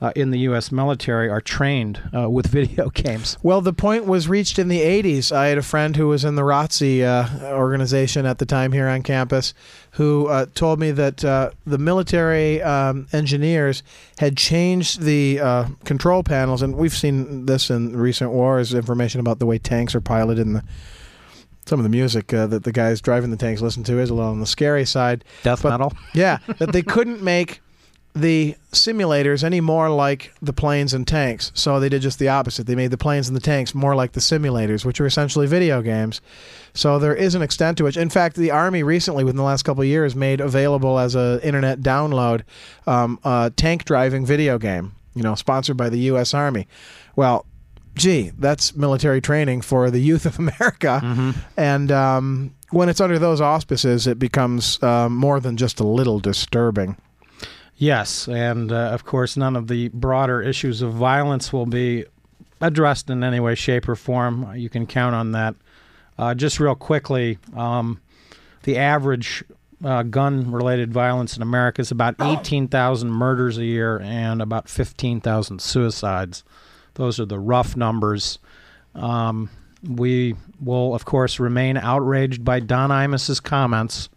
uh, 0.00 0.12
in 0.14 0.30
the 0.30 0.40
U.S. 0.40 0.70
military 0.70 1.28
are 1.28 1.40
trained 1.40 2.00
uh, 2.14 2.28
with 2.28 2.46
video 2.58 2.90
games. 2.90 3.38
Well, 3.42 3.60
the 3.60 3.72
point 3.72 4.04
was 4.06 4.28
reached 4.28 4.58
in 4.58 4.68
the 4.68 4.80
80s. 4.80 5.32
I 5.32 5.46
had 5.48 5.58
a 5.58 5.62
friend 5.62 5.96
who 5.96 6.08
was 6.08 6.24
in 6.24 6.34
the 6.34 6.42
ROTC 6.42 7.02
uh, 7.02 7.52
organization 7.54 8.26
at 8.26 8.38
the 8.38 8.46
time 8.46 8.72
here 8.72 8.88
on 8.88 9.02
campus 9.02 9.54
who 9.92 10.26
uh, 10.26 10.44
told 10.54 10.78
me 10.78 10.90
that 10.90 11.24
uh, 11.24 11.50
the 11.64 11.78
military 11.78 12.60
um, 12.62 13.06
engineers 13.12 13.82
had 14.18 14.36
changed 14.36 15.00
the 15.00 15.40
uh, 15.40 15.66
control 15.84 16.22
panels, 16.22 16.60
and 16.60 16.76
we've 16.76 16.92
seen 16.96 17.46
this 17.46 17.70
in 17.70 17.96
recent 17.96 18.30
wars 18.30 18.74
information 18.74 19.20
about 19.20 19.38
the 19.38 19.46
way 19.46 19.56
tanks 19.58 19.94
are 19.94 20.00
piloted 20.02 20.46
and 20.46 20.56
the, 20.56 20.64
some 21.64 21.80
of 21.80 21.82
the 21.84 21.88
music 21.88 22.32
uh, 22.34 22.46
that 22.46 22.62
the 22.64 22.70
guys 22.72 23.00
driving 23.00 23.30
the 23.30 23.36
tanks 23.36 23.60
listen 23.62 23.82
to 23.84 23.98
is 23.98 24.10
a 24.10 24.14
little 24.14 24.30
on 24.30 24.40
the 24.40 24.46
scary 24.46 24.84
side. 24.84 25.24
Death 25.42 25.62
But- 25.62 25.70
metal. 25.70 25.92
Yeah, 26.14 26.38
that 26.58 26.72
they 26.72 26.82
couldn't 26.82 27.22
make 27.22 27.60
the 28.16 28.56
simulators 28.72 29.44
any 29.44 29.60
more 29.60 29.90
like 29.90 30.32
the 30.40 30.52
planes 30.54 30.94
and 30.94 31.06
tanks. 31.06 31.52
So 31.54 31.78
they 31.78 31.90
did 31.90 32.00
just 32.00 32.18
the 32.18 32.28
opposite. 32.28 32.66
They 32.66 32.74
made 32.74 32.90
the 32.90 32.96
planes 32.96 33.28
and 33.28 33.36
the 33.36 33.40
tanks 33.40 33.74
more 33.74 33.94
like 33.94 34.12
the 34.12 34.20
simulators, 34.20 34.86
which 34.86 35.00
are 35.00 35.06
essentially 35.06 35.46
video 35.46 35.82
games. 35.82 36.22
So 36.72 36.98
there 36.98 37.14
is 37.14 37.34
an 37.34 37.42
extent 37.42 37.76
to 37.78 37.84
which, 37.84 37.96
in 37.96 38.08
fact, 38.08 38.36
the 38.36 38.50
Army 38.50 38.82
recently, 38.82 39.22
within 39.22 39.36
the 39.36 39.42
last 39.42 39.64
couple 39.64 39.82
of 39.82 39.88
years, 39.88 40.16
made 40.16 40.40
available 40.40 40.98
as 40.98 41.14
a 41.14 41.40
internet 41.46 41.80
download 41.80 42.42
um, 42.86 43.18
a 43.22 43.52
tank 43.54 43.84
driving 43.84 44.24
video 44.24 44.58
game. 44.58 44.92
You 45.14 45.22
know, 45.22 45.34
sponsored 45.34 45.76
by 45.76 45.88
the 45.90 45.98
U.S. 46.10 46.32
Army. 46.34 46.68
Well, 47.16 47.46
gee, 47.94 48.32
that's 48.38 48.74
military 48.76 49.20
training 49.20 49.60
for 49.60 49.90
the 49.90 49.98
youth 50.00 50.24
of 50.26 50.38
America. 50.38 51.34
And 51.56 51.92
um, 51.92 52.54
when 52.70 52.88
it's 52.88 53.00
under 53.00 53.18
those 53.18 53.40
auspices, 53.42 54.06
it 54.06 54.18
becomes 54.18 54.82
um, 54.82 55.14
more 55.14 55.38
than 55.40 55.56
just 55.56 55.80
a 55.80 55.86
little 55.86 56.18
disturbing. 56.18 56.96
Yes, 57.78 58.26
and 58.26 58.72
uh, 58.72 58.90
of 58.92 59.04
course, 59.04 59.36
none 59.36 59.54
of 59.54 59.68
the 59.68 59.88
broader 59.88 60.40
issues 60.40 60.80
of 60.80 60.94
violence 60.94 61.52
will 61.52 61.66
be 61.66 62.06
addressed 62.60 63.10
in 63.10 63.22
any 63.22 63.38
way, 63.38 63.54
shape, 63.54 63.88
or 63.88 63.96
form. 63.96 64.54
You 64.56 64.70
can 64.70 64.86
count 64.86 65.14
on 65.14 65.32
that. 65.32 65.54
Uh, 66.18 66.34
just 66.34 66.58
real 66.58 66.74
quickly, 66.74 67.38
um, 67.54 68.00
the 68.62 68.78
average 68.78 69.44
uh, 69.84 70.02
gun 70.04 70.50
related 70.50 70.90
violence 70.90 71.36
in 71.36 71.42
America 71.42 71.82
is 71.82 71.90
about 71.90 72.14
18,000 72.18 73.10
murders 73.10 73.58
a 73.58 73.64
year 73.64 74.00
and 74.00 74.40
about 74.40 74.70
15,000 74.70 75.60
suicides. 75.60 76.44
Those 76.94 77.20
are 77.20 77.26
the 77.26 77.38
rough 77.38 77.76
numbers. 77.76 78.38
Um, 78.94 79.50
we 79.86 80.34
will, 80.60 80.94
of 80.94 81.04
course, 81.04 81.38
remain 81.38 81.76
outraged 81.76 82.42
by 82.42 82.60
Don 82.60 82.90
Imus's 82.90 83.40
comments 83.40 84.08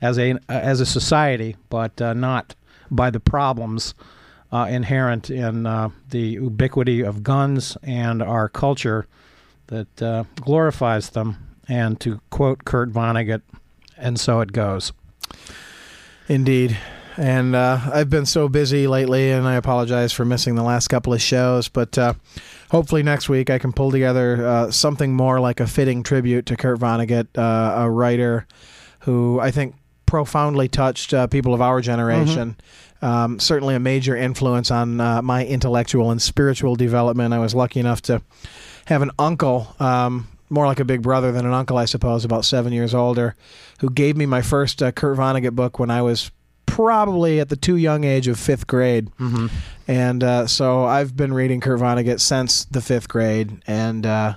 as 0.00 0.16
a 0.16 0.36
as 0.48 0.80
a 0.80 0.86
society, 0.86 1.56
but 1.68 2.00
uh, 2.00 2.14
not 2.14 2.54
by 2.90 3.10
the 3.10 3.20
problems 3.20 3.94
uh, 4.52 4.66
inherent 4.70 5.30
in 5.30 5.66
uh, 5.66 5.90
the 6.08 6.20
ubiquity 6.20 7.02
of 7.02 7.22
guns 7.22 7.76
and 7.82 8.22
our 8.22 8.48
culture 8.48 9.06
that 9.66 10.02
uh, 10.02 10.24
glorifies 10.36 11.10
them. 11.10 11.44
And 11.70 12.00
to 12.00 12.20
quote 12.30 12.64
Kurt 12.64 12.90
Vonnegut, 12.90 13.42
and 13.98 14.18
so 14.18 14.40
it 14.40 14.52
goes. 14.52 14.90
Indeed. 16.26 16.78
And 17.18 17.54
uh, 17.54 17.80
I've 17.92 18.08
been 18.08 18.24
so 18.24 18.48
busy 18.48 18.86
lately, 18.86 19.32
and 19.32 19.46
I 19.46 19.56
apologize 19.56 20.14
for 20.14 20.24
missing 20.24 20.54
the 20.54 20.62
last 20.62 20.88
couple 20.88 21.12
of 21.12 21.20
shows. 21.20 21.68
But 21.68 21.98
uh, 21.98 22.14
hopefully 22.70 23.02
next 23.02 23.28
week 23.28 23.50
I 23.50 23.58
can 23.58 23.74
pull 23.74 23.90
together 23.90 24.46
uh, 24.46 24.70
something 24.70 25.12
more 25.12 25.40
like 25.40 25.60
a 25.60 25.66
fitting 25.66 26.02
tribute 26.02 26.46
to 26.46 26.56
Kurt 26.56 26.78
Vonnegut, 26.78 27.26
a 27.36 27.90
writer 27.90 28.46
who 29.00 29.38
I 29.40 29.50
think 29.50 29.74
profoundly 30.08 30.68
touched 30.68 31.12
uh, 31.12 31.26
people 31.26 31.52
of 31.52 31.60
our 31.60 31.82
generation. 31.82 32.56
Um, 33.02 33.38
certainly 33.38 33.74
a 33.74 33.78
major 33.78 34.16
influence 34.16 34.70
on 34.70 35.00
uh, 35.00 35.20
my 35.22 35.44
intellectual 35.44 36.10
and 36.10 36.20
spiritual 36.20 36.76
development. 36.76 37.34
I 37.34 37.38
was 37.38 37.54
lucky 37.54 37.78
enough 37.78 38.00
to 38.02 38.22
have 38.86 39.02
an 39.02 39.10
uncle, 39.18 39.76
um, 39.78 40.26
more 40.48 40.66
like 40.66 40.80
a 40.80 40.84
big 40.84 41.02
brother 41.02 41.30
than 41.30 41.44
an 41.44 41.52
uncle, 41.52 41.76
I 41.76 41.84
suppose, 41.84 42.24
about 42.24 42.46
seven 42.46 42.72
years 42.72 42.94
older, 42.94 43.36
who 43.80 43.90
gave 43.90 44.16
me 44.16 44.24
my 44.24 44.40
first 44.40 44.82
uh, 44.82 44.92
Kurt 44.92 45.18
Vonnegut 45.18 45.54
book 45.54 45.78
when 45.78 45.90
I 45.90 46.00
was 46.00 46.30
probably 46.64 47.38
at 47.38 47.50
the 47.50 47.56
too 47.56 47.76
young 47.76 48.04
age 48.04 48.28
of 48.28 48.38
fifth 48.38 48.66
grade. 48.66 49.10
Mm-hmm. 49.20 49.46
And 49.86 50.24
uh, 50.24 50.46
so 50.46 50.84
I've 50.84 51.14
been 51.14 51.34
reading 51.34 51.60
Kurt 51.60 51.80
Vonnegut 51.80 52.18
since 52.18 52.64
the 52.64 52.80
fifth 52.80 53.08
grade, 53.08 53.62
and 53.66 54.06
uh, 54.06 54.36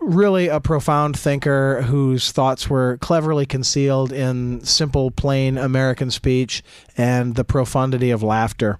really 0.00 0.48
a 0.48 0.60
profound 0.60 1.18
thinker 1.18 1.82
whose 1.82 2.30
thoughts 2.32 2.68
were 2.70 2.98
cleverly 2.98 3.46
concealed 3.46 4.12
in 4.12 4.62
simple, 4.64 5.10
plain 5.10 5.58
American 5.58 6.10
speech 6.10 6.62
and 6.96 7.34
the 7.34 7.44
profundity 7.44 8.10
of 8.10 8.22
laughter. 8.22 8.78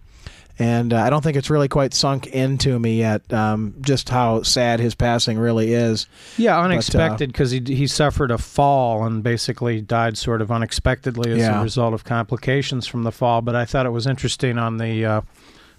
and 0.58 0.92
uh, 0.94 0.99
I 0.99 1.11
don't 1.11 1.23
think 1.23 1.37
it's 1.37 1.50
really 1.50 1.68
quite 1.68 1.92
sunk 1.92 2.28
into 2.28 2.78
me 2.78 2.99
yet 2.99 3.30
um, 3.32 3.75
just 3.82 4.08
how 4.08 4.42
sad 4.42 4.80
his 4.80 4.94
passing 4.94 5.38
really 5.38 5.75
is. 5.75 6.06
Yeah, 6.38 6.58
unexpected 6.61 7.30
because 7.30 7.50
he 7.50 7.61
he 7.66 7.87
suffered 7.87 8.30
a 8.30 8.38
fall 8.38 9.04
and 9.04 9.23
basically 9.23 9.80
died 9.82 10.16
sort 10.16 10.40
of 10.40 10.50
unexpectedly 10.50 11.32
as 11.32 11.38
Yeah. 11.38 11.61
a 11.61 11.62
result 11.62 11.92
of 11.92 12.04
complications 12.04 12.87
from 12.87 13.02
the 13.02 13.12
fall. 13.12 13.42
But 13.42 13.54
I 13.54 13.64
thought 13.66 13.85
it 13.85 13.90
was 13.90 14.06
interesting 14.06 14.56
on 14.56 14.78
the 14.78 15.04
uh, 15.04 15.20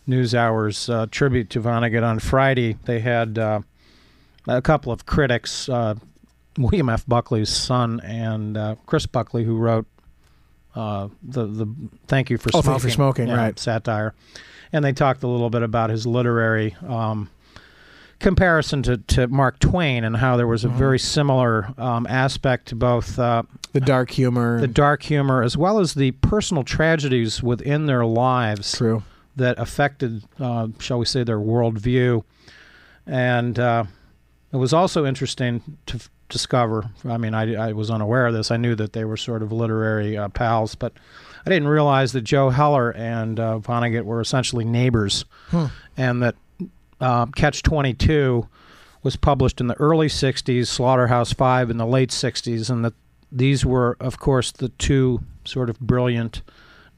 News 0.06 0.36
Hour's 0.36 0.90
uh, 0.90 1.08
tribute 1.10 1.50
to 1.52 1.62
Vonnegut 1.62 2.04
on 2.04 2.20
Friday. 2.20 2.78
They 2.86 3.00
had 3.00 3.40
uh, 3.40 3.62
a 4.48 4.62
couple 4.62 4.92
of 4.92 5.06
critics, 5.06 5.70
uh, 5.70 5.96
William 6.58 6.90
F. 6.90 7.06
Buckley's 7.08 7.50
son 7.50 8.00
and 8.02 8.58
uh, 8.58 8.76
Chris 8.86 9.06
Buckley, 9.06 9.44
who 9.44 9.58
wrote 9.58 9.86
uh, 10.76 11.10
the 11.24 11.46
the 11.46 11.68
Thank 12.08 12.30
You 12.30 12.38
for 12.38 12.50
Oh, 12.54 12.62
Smoking, 12.62 12.64
Thank 12.72 12.84
You 12.84 12.90
for 12.90 12.94
Smoking, 12.94 13.28
yeah, 13.28 13.36
right. 13.38 13.60
satire, 13.60 14.14
and 14.72 14.84
they 14.86 14.94
talked 14.94 15.24
a 15.24 15.28
little 15.28 15.50
bit 15.50 15.64
about 15.64 15.90
his 15.90 16.06
literary. 16.08 16.76
Um, 16.88 17.30
comparison 18.20 18.82
to, 18.82 18.98
to 18.98 19.28
Mark 19.28 19.60
Twain 19.60 20.04
and 20.04 20.18
how 20.18 20.38
there 20.38 20.48
was 20.48 20.64
a 20.66 20.70
very 20.70 20.98
similar 20.98 21.72
um, 21.78 22.08
aspect 22.10 22.68
to 22.70 22.76
both 22.76 23.20
uh, 23.20 23.44
The 23.74 23.80
dark 23.80 24.10
humor. 24.10 24.60
the 24.60 24.68
dark 24.68 25.04
humor 25.04 25.44
as 25.44 25.56
well 25.56 25.78
as 25.78 25.94
the 25.94 26.10
personal 26.14 26.64
tragedies 26.64 27.44
within 27.44 27.86
their 27.86 28.06
lives 28.08 28.72
True. 28.76 29.04
that 29.36 29.60
affected, 29.60 30.24
uh, 30.40 30.70
shall 30.80 30.98
we 30.98 31.06
say, 31.06 31.24
their 31.24 31.38
worldview. 31.38 32.24
And 33.06 33.60
uh, 33.60 33.84
it 34.52 34.58
was 34.58 34.74
also 34.74 35.06
interesting 35.06 35.78
to 35.88 35.96
f- 35.98 36.10
discover. 36.30 36.90
I 37.06 37.18
mean, 37.18 37.34
I, 37.34 37.70
I 37.70 37.72
was 37.74 37.90
unaware 37.90 38.28
of 38.28 38.34
this. 38.34 38.52
I 38.52 38.58
knew 38.58 38.76
that 38.76 38.94
they 38.94 39.06
were 39.06 39.18
sort 39.18 39.44
of 39.44 39.52
literary 39.52 40.18
uh, 40.18 40.30
pals, 40.30 40.76
but 40.76 40.94
I 41.46 41.50
didn't 41.50 41.68
realize 41.68 42.12
that 42.14 42.22
Joe 42.22 42.50
Heller 42.50 42.92
and 42.92 43.40
uh, 43.40 43.60
Vonnegut 43.60 44.04
were 44.04 44.22
essentially 44.22 44.66
neighbors, 44.66 45.26
and 45.96 46.22
that 46.24 46.36
uh, 47.00 47.26
Catch 47.28 47.64
Twenty 47.64 47.94
Two 47.94 48.48
was 49.04 49.16
published 49.16 49.62
in 49.62 49.68
the 49.68 49.76
early 49.80 50.08
'60s, 50.08 50.68
Slaughterhouse 50.68 51.34
Five 51.34 51.70
in 51.70 51.78
the 51.78 51.86
late 51.86 52.10
'60s, 52.10 52.70
and 52.70 52.84
that 52.86 52.94
these 53.32 53.66
were, 53.66 53.98
of 54.00 54.20
course, 54.20 54.52
the 54.52 54.70
two 54.70 55.22
sort 55.46 55.70
of 55.70 55.80
brilliant 55.80 56.42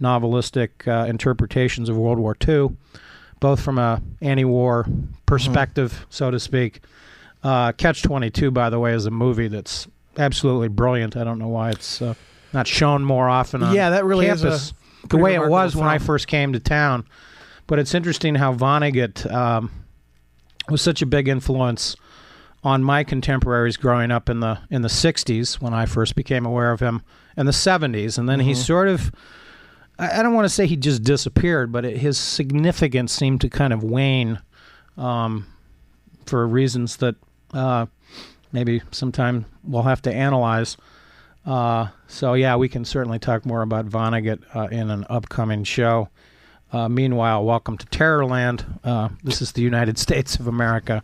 novelistic 0.01 0.87
uh, 0.87 1.05
interpretations 1.07 1.89
of 1.89 1.97
World 1.97 2.19
War 2.19 2.35
II, 2.47 2.69
both 3.39 3.59
from 3.61 3.77
a 3.77 4.01
anti-war 4.21 4.85
perspective, 5.25 6.05
so 6.09 6.31
to 6.31 6.39
speak. 6.39 6.81
Uh, 7.43 7.71
Catch 7.73 8.01
Twenty 8.03 8.29
Two, 8.29 8.51
by 8.51 8.69
the 8.69 8.79
way, 8.79 8.93
is 8.93 9.05
a 9.05 9.11
movie 9.11 9.47
that's 9.47 9.87
absolutely 10.17 10.67
brilliant. 10.67 11.15
I 11.15 11.23
don't 11.23 11.39
know 11.39 11.47
why 11.47 11.69
it's 11.71 12.01
uh, 12.01 12.13
not 12.53 12.67
shown 12.67 13.03
more 13.03 13.29
often. 13.29 13.63
On 13.63 13.73
Yeah, 13.73 13.91
that 13.91 14.05
really 14.05 14.27
is 14.27 14.41
campus, 14.41 14.73
a 15.03 15.07
the 15.07 15.17
way 15.17 15.35
it 15.35 15.47
was 15.47 15.75
when 15.75 15.87
I 15.87 15.97
first 15.97 16.27
came 16.27 16.53
to 16.53 16.59
town. 16.59 17.05
But 17.67 17.79
it's 17.79 17.93
interesting 17.93 18.35
how 18.35 18.53
Vonnegut 18.53 19.31
um, 19.31 19.71
was 20.69 20.81
such 20.81 21.01
a 21.01 21.05
big 21.05 21.27
influence 21.27 21.95
on 22.63 22.83
my 22.83 23.03
contemporaries 23.03 23.77
growing 23.77 24.11
up 24.11 24.29
in 24.29 24.39
the 24.41 24.59
in 24.69 24.81
the 24.81 24.89
60s 24.89 25.61
when 25.61 25.73
I 25.73 25.85
first 25.85 26.15
became 26.15 26.45
aware 26.45 26.71
of 26.71 26.79
him 26.79 27.01
and 27.37 27.47
the 27.47 27.53
70s 27.53 28.17
and 28.17 28.27
then 28.27 28.41
he 28.41 28.53
sort 28.53 28.89
of 28.89 29.11
I 29.97 30.19
I 30.19 30.23
don't 30.23 30.33
want 30.33 30.45
to 30.45 30.49
say 30.49 30.67
he 30.67 30.75
just 30.75 31.03
disappeared 31.03 31.71
but 31.71 31.85
it, 31.85 31.97
his 31.97 32.17
significance 32.17 33.13
seemed 33.13 33.39
to 33.41 33.49
kind 33.49 33.71
of 33.71 33.81
wane 33.81 34.39
um, 34.97 35.47
for 36.25 36.45
reasons 36.45 36.97
that 36.97 37.15
uh, 37.53 37.85
maybe 38.51 38.81
sometime 38.91 39.45
we'll 39.63 39.83
have 39.83 40.01
to 40.01 40.13
analyze 40.13 40.77
uh, 41.45 41.87
so 42.07 42.33
yeah 42.33 42.55
we 42.55 42.69
can 42.69 42.85
certainly 42.85 43.19
talk 43.19 43.45
more 43.45 43.61
about 43.61 43.87
Vonnegut 43.87 44.43
uh, 44.55 44.67
in 44.71 44.89
an 44.89 45.05
upcoming 45.09 45.63
show 45.63 46.09
uh, 46.71 46.87
meanwhile, 46.87 47.43
welcome 47.43 47.77
to 47.77 47.85
Terrorland. 47.87 48.65
Uh, 48.83 49.09
this 49.23 49.41
is 49.41 49.53
the 49.53 49.61
United 49.61 49.97
States 49.97 50.35
of 50.35 50.47
America, 50.47 51.01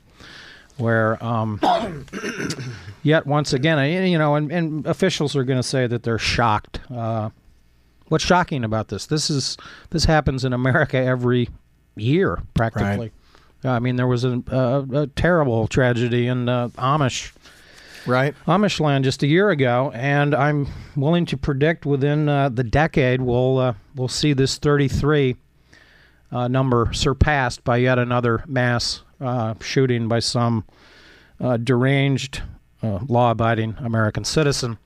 where 0.77 1.23
um, 1.23 1.59
yet 3.03 3.25
once 3.25 3.53
again, 3.53 4.07
you 4.07 4.17
know, 4.17 4.35
and, 4.35 4.51
and 4.51 4.85
officials 4.85 5.35
are 5.35 5.43
going 5.43 5.59
to 5.59 5.63
say 5.67 5.87
that 5.87 6.03
they're 6.03 6.19
shocked. 6.19 6.81
Uh, 6.91 7.29
what's 8.09 8.23
shocking 8.23 8.63
about 8.63 8.89
this? 8.89 9.07
This 9.07 9.29
is 9.29 9.57
this 9.89 10.05
happens 10.05 10.45
in 10.45 10.53
America 10.53 10.97
every 10.97 11.49
year, 11.95 12.41
practically. 12.53 13.11
I 13.65 13.79
mean, 13.79 13.95
there 13.95 14.07
was 14.07 14.23
a, 14.23 14.41
a, 14.47 15.01
a 15.01 15.07
terrible 15.07 15.67
tragedy 15.67 16.27
in 16.27 16.47
uh, 16.47 16.69
Amish 16.69 17.33
Right. 18.05 18.35
Amish 18.47 18.79
land 18.79 19.03
just 19.03 19.23
a 19.23 19.27
year 19.27 19.49
ago, 19.49 19.91
and 19.95 20.35
I'm 20.35 20.67
willing 20.95 21.25
to 21.27 21.37
predict 21.37 21.87
within 21.87 22.29
uh, 22.29 22.49
the 22.49 22.63
decade 22.63 23.21
we'll 23.21 23.57
uh, 23.57 23.73
we'll 23.95 24.07
see 24.07 24.33
this 24.33 24.57
33 24.57 25.35
uh, 26.31 26.47
number 26.47 26.93
surpassed 26.93 27.63
by 27.63 27.77
yet 27.77 27.97
another 27.97 28.43
mass 28.45 29.01
uh, 29.19 29.55
shooting 29.59 30.07
by 30.07 30.19
some 30.19 30.65
uh, 31.39 31.57
deranged, 31.57 32.43
uh, 32.83 32.99
law-abiding 33.07 33.75
American 33.79 34.23
citizen. 34.23 34.77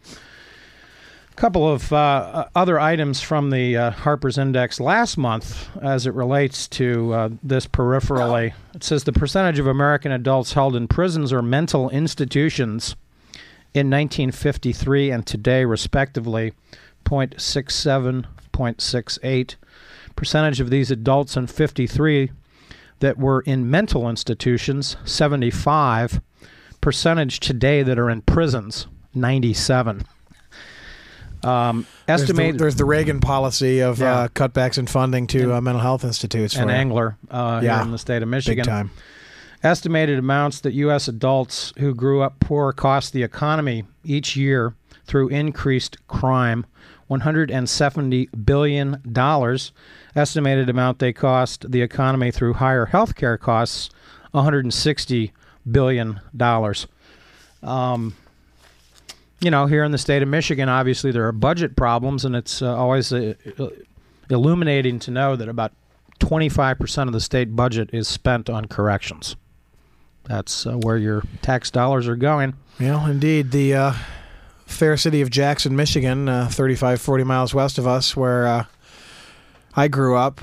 Couple 1.39 1.71
of 1.71 1.93
uh, 1.93 2.47
other 2.54 2.82
items 2.82 3.21
from 3.21 3.49
the 3.49 3.78
uh, 3.78 3.91
Harper's 3.91 4.38
Index 4.38 4.82
last 4.82 5.17
month 5.17 5.69
as 5.82 6.06
it 6.06 6.13
relates 6.13 6.67
to 6.67 7.13
uh, 7.13 7.30
this 7.41 7.65
peripherally. 7.65 8.52
It 8.75 8.84
says 8.84 9.06
the 9.06 9.13
percentage 9.13 9.58
of 9.58 9.65
American 9.65 10.12
adults 10.12 10.52
held 10.52 10.75
in 10.75 10.89
prisons 10.89 11.32
or 11.32 11.41
mental 11.41 11.89
institutions 11.91 12.97
in 13.73 13.89
1953 13.89 15.12
and 15.12 15.25
today, 15.25 15.63
respectively, 15.63 16.52
0.67, 17.06 18.25
0.68. 18.52 19.56
Percentage 20.17 20.60
of 20.60 20.69
these 20.69 20.91
adults 20.91 21.38
in 21.38 21.47
53 21.47 22.32
that 22.99 23.17
were 23.17 23.39
in 23.45 23.71
mental 23.71 24.10
institutions, 24.10 24.97
75. 25.06 26.19
Percentage 26.82 27.39
today 27.39 27.82
that 27.82 27.97
are 27.97 28.10
in 28.10 28.23
prisons, 28.23 28.88
97. 29.13 30.04
Um, 31.43 31.86
There's 32.06 32.25
the, 32.28 32.52
there's 32.52 32.75
the 32.75 32.86
Reagan 32.86 33.19
policy 33.21 33.80
of 33.80 33.99
Yeah. 33.99 34.13
uh, 34.13 34.28
cutbacks 34.30 34.78
in 34.78 34.88
funding 34.88 35.25
to 35.28 35.54
uh, 35.56 35.62
mental 35.62 35.82
health 35.82 36.04
institutes. 36.04 36.56
an 36.56 36.63
for 36.67 36.69
angler 36.71 37.17
uh, 37.32 37.62
Yeah. 37.63 37.75
here 37.78 37.84
in 37.86 37.91
the 37.91 37.97
state 37.97 38.21
of 38.21 38.28
Michigan. 38.30 38.63
Big 38.63 38.69
time. 38.69 38.91
Estimated 39.63 40.19
amounts 40.19 40.60
that 40.62 40.73
U.S. 40.73 41.08
adults 41.08 41.73
who 41.80 41.93
grew 41.93 42.21
up 42.21 42.39
poor 42.39 42.71
cost 42.73 43.13
the 43.13 43.23
economy 43.23 43.84
each 44.04 44.36
year 44.36 44.73
through 45.06 45.28
increased 45.30 45.97
crime 46.08 46.65
$170 47.10 48.28
billion. 48.45 49.02
Estimated 50.15 50.69
amount 50.69 50.99
they 50.99 51.13
cost 51.13 51.71
the 51.71 51.82
economy 51.82 52.32
through 52.32 52.54
higher 52.56 52.86
health 52.88 53.15
care 53.15 53.38
costs 53.38 53.89
$160 54.34 55.32
billion. 55.69 56.19
Um, 57.63 58.15
you 59.41 59.52
know, 59.52 59.65
here 59.65 59.84
in 59.84 59.91
the 59.91 59.97
state 59.97 60.21
of 60.21 60.28
Michigan, 60.28 60.69
obviously 60.69 61.12
there 61.12 61.28
are 61.28 61.32
budget 61.32 61.75
problems, 61.75 62.25
and 62.25 62.36
it's 62.36 62.62
uh, 62.62 62.75
always 62.75 63.13
uh, 63.13 63.34
illuminating 64.30 64.99
to 64.99 65.12
know 65.12 65.36
that 65.36 65.47
about 65.47 65.71
25% 66.19 67.08
of 67.08 67.13
the 67.13 67.21
state 67.21 67.56
budget 67.56 67.89
is 67.93 68.08
spent 68.08 68.49
on 68.49 68.65
corrections. 68.65 69.36
That's 70.25 70.65
uh, 70.65 70.73
where 70.73 70.97
your 70.97 71.23
tax 71.41 71.71
dollars 71.71 72.08
are 72.08 72.15
going. 72.15 72.54
Yeah, 72.80 73.10
indeed. 73.10 73.52
The 73.52 73.73
uh, 73.73 73.93
fair 74.65 74.97
city 74.97 75.21
of 75.21 75.30
Jackson, 75.30 75.75
Michigan, 75.75 76.30
uh, 76.30 76.47
35, 76.52 77.02
40 77.02 77.23
miles 77.23 77.54
west 77.54 77.78
of 77.78 77.88
us, 77.88 78.15
where 78.15 78.45
uh, 78.45 78.65
I 79.75 79.88
grew 79.88 80.17
up, 80.17 80.41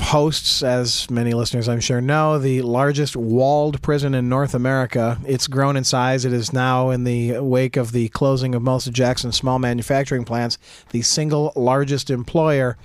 hosts, 0.00 0.62
as 0.62 1.10
many 1.10 1.32
listeners 1.32 1.68
I'm 1.68 1.80
sure 1.80 2.00
know, 2.00 2.38
the 2.38 2.62
largest 2.62 3.16
walled 3.16 3.80
prison 3.82 4.14
in 4.14 4.28
North 4.28 4.54
America. 4.54 5.18
It's 5.26 5.46
grown 5.46 5.76
in 5.76 5.84
size. 5.84 6.24
It 6.24 6.32
is 6.32 6.52
now, 6.52 6.90
in 6.90 7.04
the 7.04 7.38
wake 7.38 7.76
of 7.76 7.92
the 7.92 8.08
closing 8.08 8.54
of 8.54 8.62
most 8.62 8.86
of 8.86 8.92
Jackson's 8.92 9.36
small 9.36 9.58
manufacturing 9.58 10.24
plants, 10.24 10.58
the 10.90 11.02
single 11.02 11.52
largest 11.56 12.10
employer 12.10 12.76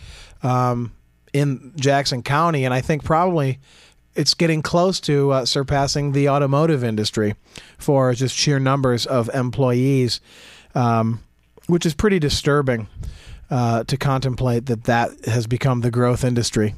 um, 0.43 0.91
in 1.34 1.73
Jackson 1.76 2.23
County. 2.23 2.65
And 2.65 2.73
I 2.73 2.82
think 2.82 3.04
probably 3.04 3.60
it's 4.15 4.34
getting 4.34 4.62
close 4.62 4.99
to 5.02 5.32
uh, 5.32 5.45
surpassing 5.45 6.12
the 6.12 6.30
automotive 6.30 6.84
industry 6.84 7.36
for 7.78 8.13
just 8.13 8.36
sheer 8.36 8.60
numbers 8.60 9.06
of 9.06 9.30
employees, 9.34 10.21
um, 10.76 11.23
which 11.67 11.86
is 11.86 11.93
pretty 11.93 12.19
disturbing 12.19 12.88
uh, 13.49 13.84
to 13.86 13.97
contemplate 13.97 14.67
that 14.67 14.84
that 14.86 15.26
has 15.26 15.47
become 15.47 15.82
the 15.82 15.91
growth 15.91 16.23
industry. 16.23 16.76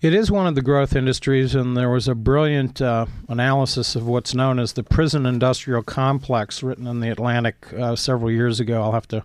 It 0.00 0.14
is 0.14 0.30
one 0.30 0.46
of 0.46 0.54
the 0.54 0.62
growth 0.62 0.96
industries, 0.96 1.54
and 1.54 1.76
there 1.76 1.90
was 1.90 2.08
a 2.08 2.14
brilliant 2.14 2.80
uh, 2.82 3.06
analysis 3.28 3.94
of 3.94 4.06
what's 4.06 4.34
known 4.34 4.58
as 4.58 4.72
the 4.72 4.82
prison 4.82 5.26
industrial 5.26 5.82
complex 5.82 6.62
written 6.62 6.86
in 6.86 7.00
the 7.00 7.10
Atlantic 7.10 7.72
uh, 7.74 7.94
several 7.96 8.30
years 8.30 8.60
ago. 8.60 8.82
I'll 8.82 8.92
have 8.92 9.08
to 9.08 9.24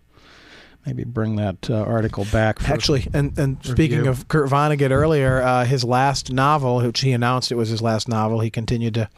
maybe 0.86 1.04
bring 1.04 1.38
that 1.38 1.70
uh, 1.70 1.76
article 1.84 2.26
back. 2.32 2.60
For, 2.60 2.74
Actually, 2.74 3.08
and, 3.13 3.38
and 3.38 3.63
speaking 3.66 4.08
of 4.08 4.28
Kurt 4.28 4.50
Vonnegut 4.50 4.92
earlier, 4.92 5.42
uh, 5.42 5.66
his 5.66 5.84
last 5.84 6.32
novel, 6.32 6.78
which 6.78 7.02
he 7.02 7.13
announced 7.13 7.52
it 7.52 7.56
was 7.56 7.70
his 7.70 7.82
last 7.82 8.08
novel, 8.08 8.42
he 8.42 8.50
continued 8.50 8.94
to 8.96 9.10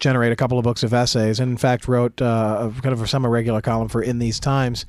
generate 0.00 0.32
a 0.32 0.36
couple 0.36 0.58
of 0.58 0.64
books 0.64 0.82
of 0.82 0.92
essays, 0.92 1.38
and 1.38 1.50
in 1.52 1.56
fact 1.56 1.86
wrote 1.86 2.20
uh, 2.20 2.70
a 2.76 2.80
kind 2.82 2.92
of 2.92 3.00
a 3.00 3.06
semi-regular 3.06 3.60
column 3.60 3.88
for 3.88 4.02
In 4.02 4.18
These 4.18 4.40
Times 4.40 4.86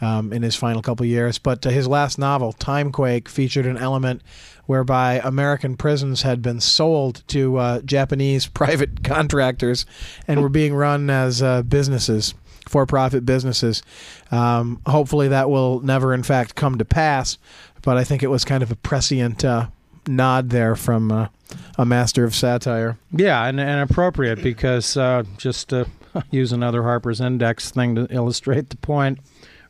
um, 0.00 0.32
in 0.32 0.42
his 0.42 0.56
final 0.56 0.82
couple 0.82 1.06
years. 1.06 1.38
But 1.38 1.66
uh, 1.66 1.70
his 1.70 1.88
last 1.88 2.18
novel, 2.18 2.52
Timequake, 2.52 3.28
featured 3.28 3.66
an 3.66 3.76
element 3.76 4.22
whereby 4.66 5.20
American 5.22 5.76
prisons 5.76 6.22
had 6.22 6.42
been 6.42 6.60
sold 6.60 7.22
to 7.28 7.56
uh, 7.56 7.80
Japanese 7.82 8.46
private 8.62 9.04
contractors 9.04 9.86
and 10.26 10.42
were 10.42 10.48
being 10.48 10.74
run 10.74 11.08
as 11.08 11.42
uh, 11.42 11.62
businesses, 11.62 12.34
for-profit 12.68 13.24
businesses. 13.24 13.82
Um, 14.30 14.80
hopefully, 14.86 15.28
that 15.28 15.48
will 15.50 15.80
never, 15.80 16.12
in 16.12 16.22
fact, 16.22 16.54
come 16.54 16.78
to 16.78 16.84
pass. 16.84 17.38
But 17.82 17.96
I 17.96 18.04
think 18.04 18.22
it 18.22 18.28
was 18.28 18.44
kind 18.44 18.62
of 18.62 18.72
a 18.72 18.76
prescient 18.76 19.44
uh, 19.44 19.68
nod 20.08 20.50
there 20.50 20.74
from 20.74 21.12
uh, 21.12 21.28
a 21.78 21.84
master 21.84 22.24
of 22.24 22.34
satire. 22.34 22.98
Yeah, 23.12 23.44
and, 23.44 23.60
and 23.60 23.88
appropriate 23.88 24.42
because 24.42 24.96
uh, 24.96 25.24
just 25.36 25.68
to 25.70 25.86
use 26.30 26.52
another 26.52 26.82
Harper's 26.82 27.20
Index 27.20 27.70
thing 27.70 27.94
to 27.94 28.06
illustrate 28.10 28.70
the 28.70 28.76
point, 28.76 29.18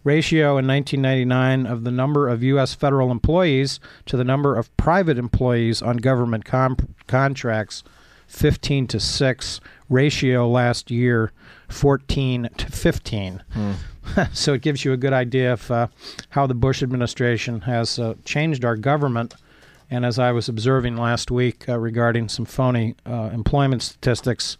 ratio 0.07 0.57
in 0.57 0.67
1999 0.67 1.67
of 1.67 1.83
the 1.83 1.91
number 1.91 2.29
of 2.29 2.43
U.S. 2.45 2.73
federal 2.75 3.11
employees 3.11 3.81
to 4.07 4.17
the 4.17 4.25
number 4.25 4.57
of 4.57 4.75
private 4.77 5.19
employees 5.19 5.83
on 5.83 5.97
government 5.97 6.45
com- 6.45 6.77
contracts, 7.09 7.83
15 8.29 8.87
to 8.87 9.01
6. 9.01 9.61
Ratio 9.89 10.49
last 10.49 10.91
year, 10.91 11.33
14 11.69 12.49
to 12.57 12.67
15. 12.67 13.43
so 14.33 14.55
it 14.55 14.63
gives 14.63 14.85
you 14.85 14.93
a 14.93 14.97
good 14.97 15.13
idea 15.13 15.53
of 15.53 15.71
uh, 15.71 15.89
how 16.31 16.47
the 16.47 16.55
Bush 16.55 16.83
administration 16.83 17.63
has 17.63 17.99
uh, 17.99 18.15
changed 18.25 18.65
our 18.65 18.77
government. 18.77 19.35
And 19.91 20.05
as 20.07 20.19
I 20.19 20.33
was 20.33 20.49
observing 20.49 20.97
last 20.97 21.31
week 21.31 21.69
uh, 21.69 21.79
regarding 21.79 22.29
some 22.29 22.45
phony 22.45 22.95
uh, 23.05 23.31
employment 23.33 23.83
statistics, 23.83 24.57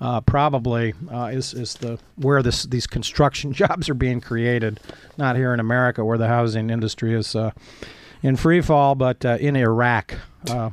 uh, 0.00 0.20
probably 0.20 0.94
uh, 1.12 1.26
is 1.26 1.54
is 1.54 1.74
the 1.74 1.98
where 2.16 2.42
this 2.42 2.64
these 2.64 2.86
construction 2.86 3.52
jobs 3.62 3.88
are 3.88 3.94
being 3.94 4.20
created, 4.20 4.80
not 5.16 5.36
here 5.36 5.54
in 5.54 5.60
America 5.60 6.04
where 6.04 6.18
the 6.18 6.28
housing 6.28 6.70
industry 6.70 7.14
is 7.14 7.34
uh, 7.34 7.52
in 8.22 8.36
free 8.36 8.60
fall, 8.60 8.94
but 8.94 9.24
uh, 9.24 9.36
in 9.40 9.56
Iraq, 9.56 10.14
uh, 10.50 10.70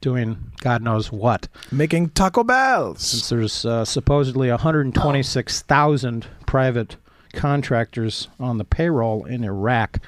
doing 0.00 0.52
God 0.60 0.82
knows 0.82 1.12
what. 1.12 1.48
Making 1.70 2.10
Taco 2.10 2.44
Bells. 2.44 3.02
Since 3.02 3.28
there's 3.28 3.64
uh, 3.64 3.84
supposedly 3.84 4.50
126,000 4.50 6.26
private 6.46 6.96
contractors 7.32 8.28
on 8.38 8.58
the 8.58 8.64
payroll 8.64 9.24
in 9.24 9.44
Iraq, 9.44 9.98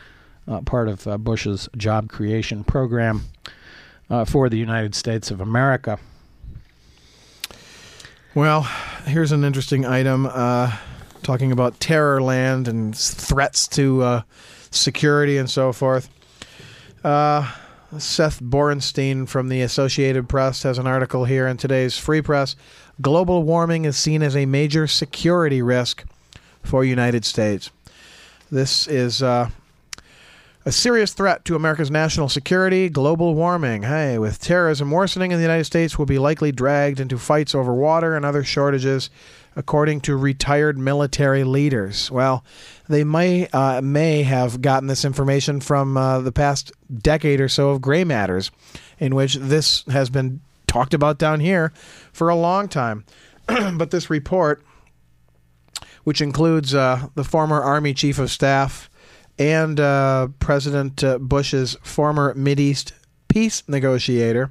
uh, 0.49 0.61
part 0.63 0.89
of 0.89 1.07
uh, 1.07 1.19
Bush's 1.19 1.69
job 1.77 2.09
creation 2.09 2.65
program 2.65 3.23
uh, 4.11 4.25
for 4.25 4.49
the 4.49 4.59
United 4.59 4.95
States 4.95 5.31
of 5.31 5.41
America. 5.41 5.99
Well, 8.35 8.63
here's 9.05 9.31
an 9.33 9.45
interesting 9.45 9.85
item 9.85 10.25
uh, 10.25 10.75
talking 11.23 11.53
about 11.53 11.79
terror 11.81 12.23
land 12.23 12.67
and 12.67 12.97
threats 12.97 13.69
to 13.69 14.03
uh, 14.03 14.23
security 14.71 15.37
and 15.37 15.51
so 15.51 15.71
forth. 15.75 16.09
Uh, 17.05 17.53
Seth 17.99 18.41
Borenstein 18.41 19.29
from 19.29 19.51
the 19.51 19.61
Associated 19.61 20.31
Press 20.31 20.63
has 20.63 20.79
an 20.79 20.87
article 20.87 21.27
here 21.27 21.47
in 21.47 21.59
today's 21.59 21.99
Free 21.99 22.23
Press. 22.23 22.57
Global 23.03 23.43
warming 23.43 23.85
is 23.85 23.99
seen 23.99 24.23
as 24.23 24.35
a 24.35 24.47
major 24.47 24.87
security 24.87 25.61
risk 25.61 26.03
for 26.63 26.87
United 26.87 27.27
States. 27.27 27.71
This 28.51 28.87
is 28.89 29.23
uh, 29.23 29.51
a 30.65 30.73
serious 30.73 31.13
threat 31.13 31.45
to 31.45 31.57
America's 31.57 31.91
national 31.91 32.29
security, 32.29 32.89
global 32.89 33.35
warming. 33.35 33.83
Hey, 33.83 34.19
with 34.19 34.41
terrorism 34.41 34.91
worsening 34.91 35.33
in 35.33 35.39
the 35.39 35.43
United 35.43 35.65
States, 35.65 35.99
we'll 35.99 36.07
be 36.07 36.19
likely 36.19 36.53
dragged 36.53 37.01
into 37.01 37.19
fights 37.19 37.55
over 37.55 37.75
water 37.75 38.15
and 38.15 38.25
other 38.25 38.45
shortages, 38.45 39.11
according 39.57 40.01
to 40.03 40.17
retired 40.17 40.79
military 40.79 41.43
leaders. 41.43 42.11
Well, 42.11 42.45
they 42.89 43.03
may 43.03 43.49
uh, 43.49 43.81
may 43.83 44.23
have 44.23 44.63
gotten 44.63 44.87
this 44.87 45.05
information 45.05 45.61
from 45.61 45.97
uh, 45.97 46.21
the 46.21 46.33
past 46.33 46.71
decade 46.97 47.41
or 47.41 47.49
so 47.49 47.71
of 47.71 47.81
gray 47.81 48.05
matters, 48.05 48.53
in 48.99 49.15
which 49.17 49.35
this 49.35 49.85
has 49.87 50.11
been 50.11 50.41
talked 50.69 50.95
about 50.95 51.19
down 51.19 51.41
here 51.41 51.73
for 52.13 52.29
a 52.29 52.37
long 52.37 52.69
time. 52.69 53.05
but 53.47 53.91
this 53.91 54.09
report, 54.09 54.63
which 56.05 56.21
includes 56.21 56.73
uh, 56.73 57.09
the 57.17 57.25
former 57.25 57.61
Army 57.61 57.95
Chief 57.95 58.21
of 58.21 58.31
Staff 58.31 58.89
and 59.39 59.81
uh, 59.81 60.29
President 60.39 61.03
uh, 61.03 61.19
Bush's 61.19 61.77
former 61.83 62.35
Mideast 62.35 62.93
peace 63.29 63.63
negotiator, 63.67 64.51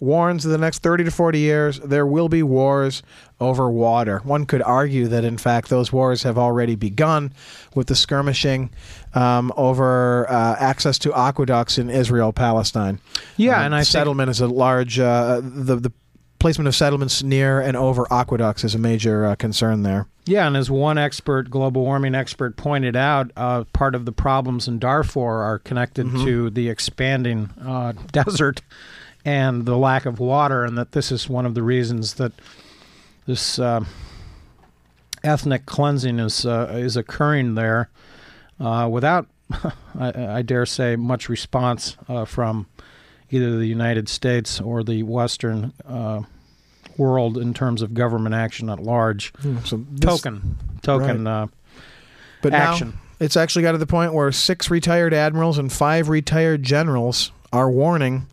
warns 0.00 0.44
that 0.44 0.48
the 0.50 0.58
next 0.58 0.82
30 0.82 1.04
to 1.04 1.10
40 1.10 1.38
years 1.38 1.78
there 1.80 2.06
will 2.06 2.28
be 2.30 2.42
wars 2.42 3.02
over 3.38 3.70
water. 3.70 4.20
One 4.24 4.46
could 4.46 4.62
argue 4.62 5.08
that, 5.08 5.24
in 5.24 5.36
fact, 5.36 5.68
those 5.68 5.92
wars 5.92 6.22
have 6.22 6.38
already 6.38 6.74
begun 6.74 7.32
with 7.74 7.88
the 7.88 7.94
skirmishing 7.94 8.70
um, 9.14 9.52
over 9.56 10.28
uh, 10.30 10.56
access 10.58 10.98
to 11.00 11.12
aqueducts 11.14 11.76
in 11.78 11.90
Israel 11.90 12.32
Palestine. 12.32 12.98
Yeah, 13.36 13.58
Um, 13.58 13.64
and 13.66 13.74
I 13.74 13.78
think- 13.80 13.88
settlement 13.88 14.30
is 14.30 14.40
a 14.40 14.48
large 14.48 14.98
uh, 14.98 15.40
the 15.44 15.76
the 15.76 15.92
placement 16.38 16.68
of 16.68 16.74
settlements 16.74 17.22
near 17.22 17.60
and 17.60 17.74
over 17.76 18.06
aqueducts 18.12 18.64
is 18.64 18.74
a 18.74 18.78
major 18.78 19.24
uh, 19.26 19.34
concern 19.34 19.82
there. 19.82 20.06
Yeah, 20.26 20.46
and 20.46 20.56
as 20.56 20.70
one 20.70 20.96
expert, 20.96 21.50
global 21.50 21.82
warming 21.82 22.14
expert, 22.14 22.56
pointed 22.56 22.96
out, 22.96 23.30
uh, 23.36 23.64
part 23.74 23.94
of 23.94 24.06
the 24.06 24.12
problems 24.12 24.66
in 24.66 24.78
Darfur 24.78 25.42
are 25.42 25.58
connected 25.58 26.10
to 26.24 26.48
the 26.48 26.70
expanding 26.70 27.50
uh, 27.62 27.92
desert 28.12 28.62
and 29.24 29.66
the 29.66 29.76
lack 29.76 30.06
of 30.06 30.20
water, 30.20 30.64
and 30.64 30.78
that 30.78 30.92
this 30.92 31.12
is 31.12 31.28
one 31.28 31.44
of 31.44 31.54
the 31.54 31.62
reasons 31.62 32.14
that 32.14 32.32
this 33.26 33.58
uh, 33.58 33.84
ethnic 35.22 35.66
cleansing 35.66 36.18
is 36.18 36.46
uh, 36.46 36.72
is 36.74 36.96
occurring 36.96 37.54
there 37.54 37.90
uh, 38.60 38.88
without, 38.90 39.26
I, 39.98 40.36
I 40.38 40.42
dare 40.42 40.66
say, 40.66 40.96
much 40.96 41.28
response 41.28 41.96
uh, 42.08 42.24
from 42.24 42.66
either 43.30 43.58
the 43.58 43.66
United 43.66 44.08
States 44.08 44.60
or 44.60 44.82
the 44.82 45.02
Western 45.02 45.72
uh, 45.86 46.22
world 46.98 47.38
in 47.38 47.54
terms 47.54 47.82
of 47.82 47.94
government 47.94 48.34
action 48.34 48.68
at 48.70 48.80
large. 48.80 49.32
So 49.64 49.84
this- 49.90 50.00
Token, 50.00 50.56
token. 50.82 51.26
Uh, 51.26 51.46
but 52.42 52.52
action. 52.52 52.98
it's 53.20 53.36
actually 53.36 53.62
got 53.62 53.72
to 53.72 53.78
the 53.78 53.86
point 53.86 54.12
where 54.12 54.30
six 54.32 54.70
retired 54.70 55.14
admirals 55.14 55.56
and 55.58 55.72
five 55.72 56.08
retired 56.08 56.62
generals 56.62 57.32
are 57.52 57.70
warning 57.70 58.26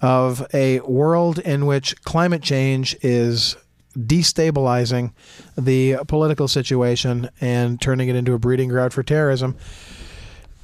of 0.00 0.46
a 0.54 0.80
world 0.80 1.38
in 1.40 1.66
which 1.66 2.00
climate 2.02 2.42
change 2.42 2.94
is 3.02 3.56
destabilizing 3.98 5.12
the 5.56 5.96
political 6.06 6.46
situation 6.48 7.30
and 7.40 7.80
turning 7.80 8.08
it 8.08 8.14
into 8.16 8.34
a 8.34 8.38
breeding 8.38 8.68
ground 8.68 8.92
for 8.92 9.02
terrorism. 9.02 9.56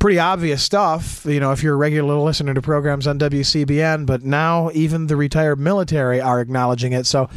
Pretty 0.03 0.19
obvious 0.19 0.65
stuff, 0.65 1.25
you 1.25 1.39
know, 1.39 1.53
if 1.53 1.63
you're 1.63 1.75
a 1.75 1.77
regular 1.77 2.17
listener 2.17 2.53
to 2.55 2.61
programs 2.61 3.07
on 3.07 3.21
WCBN, 3.21 4.05
but 4.05 4.25
now 4.25 4.69
even 4.75 5.07
the 5.07 5.15
retired 5.15 5.61
military 5.61 6.21
are 6.21 6.41
acknowledging 6.41 6.93
it. 6.93 7.07
So 7.07 7.31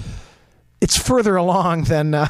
it's 0.81 0.97
further 0.97 1.35
along 1.45 1.83
than 1.83 2.15
uh, 2.15 2.27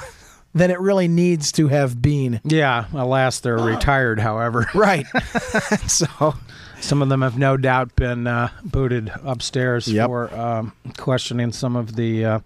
than 0.54 0.72
it 0.72 0.80
really 0.82 1.08
needs 1.08 1.54
to 1.54 1.70
have 1.70 2.02
been. 2.02 2.42
Yeah, 2.44 2.86
alas, 2.94 3.40
they're 3.40 3.58
retired. 3.76 4.20
However, 4.20 4.68
Right. 4.76 5.06
so 5.88 6.36
some 6.82 7.02
of 7.02 7.08
them 7.08 7.22
have 7.22 7.38
no 7.38 7.56
doubt 7.56 7.96
been 7.96 8.28
uh, 8.28 8.50
booted 8.64 9.14
upstairs 9.24 9.88
Yep. 9.88 10.08
for 10.08 10.36
um, 10.36 10.74
questioning 10.98 11.54
some 11.54 11.78
of 11.78 11.96
the 11.96 12.26
uh, 12.26 12.40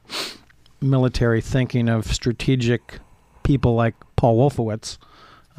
military 0.79 1.41
thinking 1.41 1.89
of 1.89 2.05
strategic 2.13 2.99
people 3.41 3.73
like 3.73 3.95
Paul 4.15 4.37
Wolfowitz, 4.37 4.99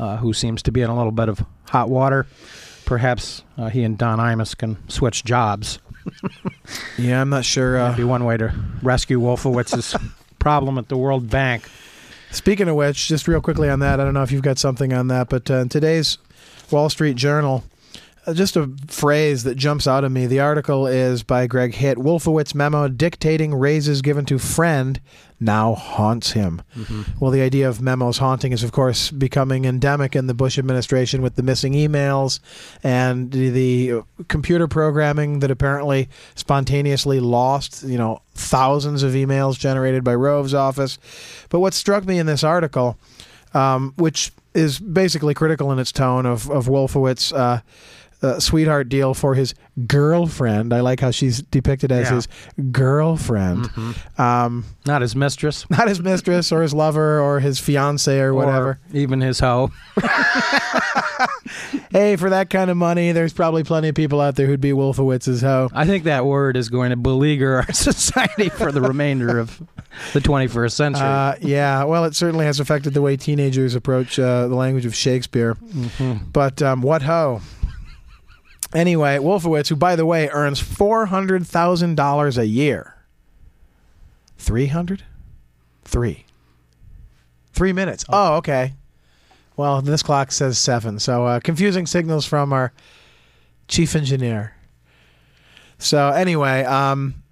uh, 0.01 0.17
who 0.17 0.33
seems 0.33 0.63
to 0.65 0.73
be 0.73 0.81
in 0.81 0.91
a 0.91 0.97
little 0.97 1.13
bit 1.13 1.29
of 1.29 1.45
hot 1.69 1.89
water. 1.91 2.27
Perhaps 2.87 3.43
uh, 3.57 3.69
he 3.69 3.85
and 3.85 3.97
Don 3.97 4.19
Imus 4.19 4.57
can 4.57 4.77
switch 4.89 5.23
jobs. 5.25 5.79
yeah, 6.99 7.21
I'm 7.21 7.29
not 7.31 7.45
sure. 7.45 7.75
That'd 7.75 7.95
Uh, 7.95 7.97
be 7.99 8.05
one 8.05 8.25
way 8.25 8.37
to 8.37 8.53
rescue 8.83 9.21
Wolfowitz's 9.21 9.95
problem 10.39 10.79
at 10.79 10.89
the 10.89 10.97
World 10.97 11.29
Bank. 11.31 11.69
speaking 12.33 12.69
of 12.69 12.77
which, 12.77 13.07
just 13.09 13.29
real 13.29 13.41
quickly 13.41 13.69
on 13.69 13.81
that, 13.81 14.01
I 14.01 14.05
don't 14.05 14.15
know 14.15 14.23
if 14.23 14.33
you've 14.33 14.43
got 14.43 14.59
something 14.59 14.93
on 14.93 15.09
that, 15.09 15.29
but 15.29 15.51
uh, 15.51 15.55
in 15.59 15.69
today's 15.69 16.19
Wall 16.71 16.89
Street 16.89 17.17
Journal, 17.17 17.63
just 18.35 18.57
a 18.57 18.71
phrase 18.89 19.45
that 19.45 19.57
jumps 19.57 19.87
out 19.87 20.05
at 20.05 20.11
me. 20.11 20.27
The 20.27 20.41
article 20.41 20.87
is 20.87 21.23
by 21.23 21.47
Greg 21.47 21.75
Hitt. 21.75 21.99
Wolfowitz 21.99 22.55
memo 22.55 22.89
dictating 22.89 23.55
raises 23.55 24.03
given 24.03 24.25
to 24.27 24.39
friend 24.39 25.01
now 25.41 25.75
haunts 25.75 26.33
him. 26.33 26.61
Well, 27.19 27.31
the 27.31 27.41
idea 27.41 27.67
of 27.69 27.81
memos 27.81 28.19
haunting 28.19 28.53
is, 28.53 28.63
of 28.63 28.73
course, 28.73 29.11
becoming 29.11 29.65
endemic 29.65 30.15
in 30.15 30.27
the 30.27 30.35
Bush 30.35 30.59
administration 30.59 31.23
with 31.23 31.37
the 31.37 31.43
missing 31.43 31.73
emails 31.73 32.41
and 32.85 33.33
the, 33.33 33.49
the 33.49 33.93
uh, 33.93 34.03
computer 34.29 34.69
programming 34.69 35.39
that 35.39 35.51
apparently 35.51 36.11
spontaneously 36.35 37.21
lost, 37.21 37.83
you 37.85 37.97
know, 37.97 38.21
thousands 38.35 39.03
of 39.03 39.13
emails 39.13 39.59
generated 39.59 40.05
by 40.05 40.15
Rove's 40.15 40.53
office. 40.53 40.99
But 41.49 41.61
what 41.61 41.73
struck 41.73 42.05
me 42.05 42.19
in 42.19 42.27
this 42.27 42.45
article, 42.45 42.99
um, 43.55 43.95
which 43.97 44.33
is 44.53 44.79
basically 44.79 45.33
critical 45.33 45.73
in 45.73 45.79
its 45.79 45.93
tone 45.93 46.27
of, 46.27 46.51
of 46.51 46.67
Wolfowitz, 46.67 47.35
uh, 47.35 47.61
uh, 48.23 48.39
sweetheart 48.41 48.89
deal 48.89 49.15
for 49.15 49.35
his 49.35 49.55
girlfriend. 49.87 50.73
I 50.75 50.81
like 50.81 51.01
how 51.01 51.11
she's 51.11 51.43
depicted 51.43 51.91
as 51.93 52.09
Yeah. 52.09 52.15
his 52.17 52.29
girlfriend, 52.71 53.69
um, 54.19 54.65
Not 54.87 55.03
his 55.03 55.17
mistress. 55.17 55.65
not 55.71 55.89
his 55.89 56.01
mistress 56.01 56.53
or 56.53 56.63
his 56.63 56.75
lover 56.75 57.21
or 57.21 57.41
his 57.41 57.59
fiance 57.59 58.19
or 58.19 58.35
whatever. 58.35 58.69
Or 58.69 58.79
even 58.93 59.21
his 59.21 59.41
hoe. 59.41 59.71
hey, 61.91 62.17
for 62.17 62.31
that 62.31 62.51
kind 62.51 62.71
of 62.71 62.77
money, 62.77 63.13
there's 63.13 63.33
probably 63.33 63.65
plenty 63.65 63.89
of 63.89 63.95
people 63.95 64.21
out 64.21 64.37
there 64.37 64.47
who'd 64.47 64.61
be 64.61 64.73
Wolfowitz's 64.73 65.41
hoe. 65.43 65.69
I 65.75 65.87
think 65.87 66.05
that 66.05 66.25
word 66.27 66.57
is 66.57 66.69
going 66.69 66.91
to 66.91 66.97
beleaguer 66.97 67.57
our 67.57 67.73
society 67.73 68.49
for 68.49 68.73
the 68.73 68.81
remainder 68.81 69.39
of 69.39 69.61
the 70.13 70.21
21st 70.21 70.73
century. 70.73 71.03
Uh, 71.03 71.35
yeah, 71.41 71.85
well, 71.85 72.05
it 72.05 72.15
certainly 72.15 72.45
has 72.45 72.61
affected 72.61 72.95
the 72.95 73.03
way 73.03 73.17
teenagers 73.17 73.75
approach 73.75 74.19
uh, 74.19 74.47
the 74.49 74.55
language 74.55 74.87
of 74.87 74.95
Shakespeare. 74.95 75.57
But 76.33 76.63
um, 76.63 76.83
what 76.83 77.03
ho? 77.03 77.41
Anyway, 78.73 79.19
Wolfowitz, 79.19 79.69
who, 79.69 79.77
by 79.77 79.97
the 79.97 80.07
way, 80.07 80.29
earns 80.29 80.63
$400,000 80.63 82.39
a 82.39 82.47
year. 82.47 82.95
300? 84.39 85.03
Three. 85.85 86.25
Three 87.53 87.73
minutes. 87.73 88.05
Oh, 88.09 88.37
okay. 88.37 88.75
Well, 89.57 89.83
this 89.83 90.03
clock 90.03 90.31
says 90.33 90.57
seven. 90.57 90.99
So 90.99 91.27
uh, 91.27 91.41
confusing 91.41 91.87
signals 91.87 92.25
from 92.25 92.53
our 92.53 92.73
chief 93.67 93.97
engineer. 93.97 94.55
So 95.79 96.09
anyway, 96.11 96.63
um, 96.65 97.23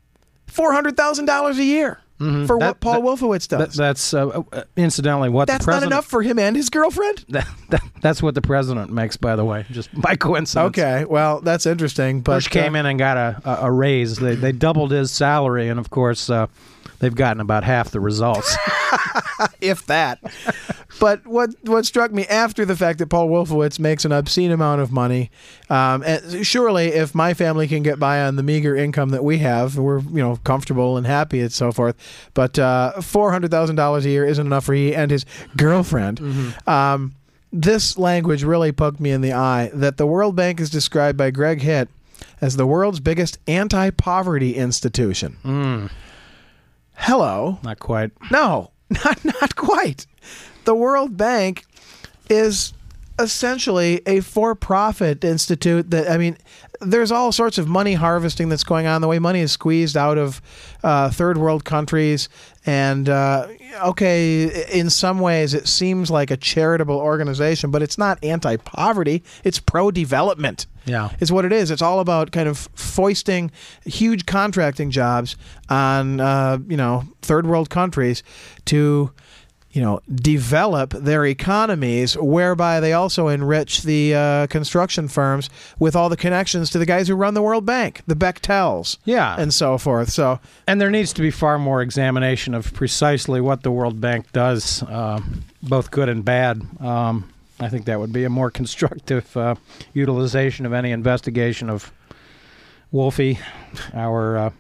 $400,000 0.49 1.59
a 1.59 1.65
year 1.65 2.01
for 2.19 2.25
Mm-hmm. 2.25 2.47
That- 2.47 2.67
what 2.67 2.81
Paul 2.81 2.93
that- 2.95 3.03
Wolfowitz 3.03 3.49
does. 3.49 3.59
That- 3.59 3.73
that's 3.73 4.13
uh, 4.15 4.29
uh, 4.53 4.65
incidentally 4.77 5.29
what 5.29 5.47
That's 5.47 5.67
not 5.67 5.83
enough 5.83 6.05
for 6.07 6.23
him 6.23 6.39
and 6.39 6.57
his 6.57 6.69
girlfriend? 6.71 7.25
That, 7.39 7.47
that, 7.71 7.83
that's 8.01 8.23
what 8.23 8.35
the 8.35 8.41
president 8.43 8.91
makes, 8.93 9.17
by 9.17 9.37
the 9.37 9.45
way, 9.45 9.65
just 9.71 9.89
by 10.01 10.17
coincidence. 10.17 10.69
Okay, 10.69 11.05
well, 11.05 11.41
that's 11.41 11.67
interesting. 11.67 12.21
But 12.23 12.35
Bush 12.37 12.49
came 12.49 12.75
in 12.77 12.87
and 12.87 12.99
got 12.99 13.17
a, 13.17 13.41
a, 13.45 13.67
a 13.67 13.71
raise. 13.71 14.17
They, 14.17 14.35
they 14.35 14.53
doubled 14.53 14.91
his 14.91 15.11
salary, 15.11 15.69
and 15.69 15.79
of 15.79 15.91
course, 15.91 16.29
uh, 16.31 16.47
they've 16.99 17.15
gotten 17.15 17.41
about 17.41 17.65
half 17.65 17.91
the 17.91 18.01
results. 18.01 18.57
if 19.61 19.87
that. 19.87 20.21
but 21.01 21.27
what 21.27 21.51
what 21.63 21.87
struck 21.87 22.13
me 22.13 22.27
after 22.27 22.65
the 22.65 22.77
fact 22.77 22.99
that 22.99 23.09
Paul 23.09 23.29
Wolfowitz 23.29 23.79
makes 23.79 24.05
an 24.05 24.13
obscene 24.13 24.51
amount 24.51 24.81
of 24.81 24.91
money, 24.93 25.31
um, 25.71 26.03
and 26.03 26.47
surely 26.47 26.89
if 26.89 27.15
my 27.15 27.35
family 27.35 27.69
can 27.69 27.83
get 27.83 27.99
by 27.99 28.23
on 28.23 28.37
the 28.37 28.43
meager 28.43 28.75
income 28.77 29.11
that 29.11 29.25
we 29.25 29.39
have, 29.39 29.77
we're 29.77 30.01
you 30.01 30.23
know 30.23 30.37
comfortable 30.45 30.97
and 30.97 31.07
happy 31.07 31.41
and 31.41 31.53
so 31.53 31.73
forth. 31.73 31.97
But 32.35 32.59
uh, 32.59 33.01
four 33.01 33.33
hundred 33.33 33.51
thousand 33.51 33.77
dollars 33.77 34.05
a 34.07 34.11
year 34.11 34.25
isn't 34.25 34.47
enough 34.47 34.65
for 34.65 34.75
he 34.75 34.95
and 34.95 35.11
his 35.11 35.25
girlfriend. 35.57 36.21
Um, 36.67 37.15
this 37.53 37.97
language 37.97 38.45
really 38.45 38.73
poked 38.73 39.01
me 39.01 39.11
in 39.11 39.21
the 39.21 39.33
eye. 39.33 39.71
That 39.73 39.97
the 39.97 40.07
World 40.07 40.37
Bank 40.37 40.61
is 40.61 40.71
described 40.71 41.17
by 41.17 41.31
Greg 41.31 41.63
Hitt 41.63 41.89
as 42.41 42.57
the 42.57 42.67
world's 42.67 43.01
biggest 43.01 43.39
anti-poverty 43.47 44.55
institution. 44.55 45.37
Hello. 46.99 47.59
Not 47.63 47.79
quite. 47.79 48.11
No, 48.31 48.71
not 48.91 49.25
not 49.25 49.57
quite. 49.57 50.07
The 50.65 50.75
World 50.75 51.17
Bank 51.17 51.65
is 52.29 52.75
essentially 53.19 54.01
a 54.07 54.21
for-profit 54.21 55.25
institute 55.25 55.91
that 55.91 56.11
I 56.11 56.19
mean 56.19 56.37
there's 56.81 57.11
all 57.11 57.33
sorts 57.33 57.59
of 57.59 57.67
money 57.67 57.95
harvesting 57.95 58.49
that's 58.49 58.63
going 58.63 58.87
on 58.87 59.01
the 59.01 59.09
way 59.09 59.19
money 59.19 59.41
is 59.41 59.51
squeezed 59.51 59.97
out 59.97 60.17
of 60.17 60.41
uh, 60.85 61.11
third 61.11 61.37
world 61.37 61.65
countries 61.65 62.29
and 62.65 63.09
uh, 63.09 63.49
okay 63.83 64.65
in 64.73 64.89
some 64.89 65.19
ways 65.19 65.53
it 65.53 65.67
seems 65.67 66.13
like 66.13 66.31
a 66.31 66.37
charitable 66.37 66.97
organization 66.97 67.73
but 67.73 67.83
it's 67.83 67.99
not 67.99 68.23
anti-poverty 68.23 69.25
it's 69.43 69.59
pro-development 69.59 70.67
Yeah. 70.89 71.11
is 71.21 71.31
what 71.31 71.45
it 71.45 71.53
is. 71.53 71.71
It's 71.71 71.83
all 71.83 72.01
about 72.01 72.33
kind 72.33 72.49
of 72.49 72.69
foisting 72.75 73.51
huge 73.85 74.27
contracting 74.27 74.91
jobs 74.91 75.37
on 75.69 76.21
uh, 76.21 76.59
you 76.69 76.77
know 76.77 77.05
third 77.23 77.47
world 77.47 77.71
countries 77.71 78.23
to 78.67 79.13
you 79.71 79.83
know 79.83 80.01
develop 80.11 80.91
their 80.95 81.27
economies, 81.27 82.17
whereby 82.17 82.81
they 82.81 82.95
also 82.95 83.29
enrich 83.29 83.83
the 83.83 84.15
uh, 84.15 84.47
construction 84.47 85.09
firms 85.09 85.51
with 85.79 85.95
all 85.95 86.09
the 86.09 86.17
connections 86.17 86.71
to 86.71 86.79
the 86.79 86.87
guys 86.87 87.07
who 87.07 87.15
run 87.15 87.35
the 87.35 87.43
World 87.43 87.67
Bank, 87.67 88.01
the 88.07 88.17
Bechtels, 88.17 88.97
Yeah. 89.05 89.37
and 89.39 89.53
so 89.53 89.77
forth. 89.77 90.11
So 90.11 90.41
And 90.67 90.81
there 90.81 90.91
needs 90.91 91.13
to 91.13 91.21
be 91.23 91.31
far 91.31 91.59
more 91.59 91.83
examination 91.83 92.55
of 92.55 92.73
precisely 92.73 93.41
what 93.43 93.63
the 93.63 93.71
World 93.71 94.01
Bank 94.01 94.33
does, 94.33 94.83
uh, 94.85 95.21
both 95.63 95.91
good 95.91 96.09
and 96.09 96.25
bad. 96.25 96.63
Um, 96.81 97.31
I 97.61 97.69
think 97.69 97.87
that 97.87 97.99
would 97.99 98.13
be 98.13 98.25
a 98.25 98.31
more 98.31 98.51
constructive 98.51 99.37
uh, 99.37 99.57
utilization 99.93 100.65
of 100.67 100.73
any 100.73 100.93
investigation 100.93 101.69
of 101.69 101.93
Wolfie, 102.93 103.39
our 103.93 104.37
uh, 104.39 104.51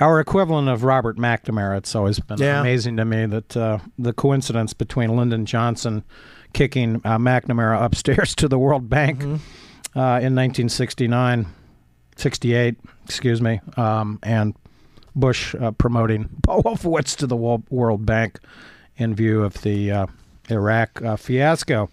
our 0.00 0.18
equivalent 0.18 0.68
of 0.68 0.82
Robert 0.82 1.18
McNamara. 1.18 1.76
It's 1.78 1.94
always 1.94 2.18
been 2.20 2.38
Yeah. 2.38 2.60
amazing 2.60 2.96
to 2.96 3.04
me 3.04 3.26
that 3.26 3.56
uh, 3.56 3.78
the 3.98 4.12
coincidence 4.14 4.72
between 4.72 5.14
Lyndon 5.16 5.44
Johnson 5.44 6.04
kicking 6.54 6.96
uh, 7.04 7.18
McNamara 7.18 7.82
upstairs 7.82 8.34
to 8.36 8.48
the 8.48 8.58
World 8.58 8.88
Bank 8.88 9.22
uh, 9.22 10.18
in 10.22 10.34
1969, 10.34 11.46
68, 12.16 12.76
excuse 13.04 13.42
me, 13.42 13.60
um, 13.76 14.18
and 14.22 14.54
Bush 15.14 15.54
uh, 15.60 15.70
promoting 15.72 16.28
Wolfowitz 16.46 17.14
to 17.16 17.26
the 17.26 17.36
World 17.36 18.06
Bank 18.06 18.38
in 18.96 19.14
view 19.14 19.42
of 19.42 19.60
the 19.62 19.90
uh, 19.90 20.06
Iraq 20.50 21.02
uh, 21.02 21.16
fiasco. 21.16 21.90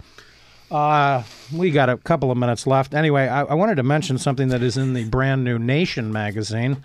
Uh, 0.70 1.24
we 1.54 1.72
got 1.72 1.90
a 1.90 1.98
couple 1.98 2.30
of 2.30 2.38
minutes 2.38 2.68
left. 2.68 2.94
Anyway, 2.94 3.28
I, 3.28 3.44
I 3.44 3.54
wanted 3.54 3.76
to 3.76 3.84
mention 3.84 4.18
something 4.18 4.50
that 4.50 4.62
is 4.62 4.76
in 4.76 4.94
the 4.94 5.06
brand 5.06 5.44
new 5.44 5.58
Nation 5.58 6.12
magazine 6.12 6.84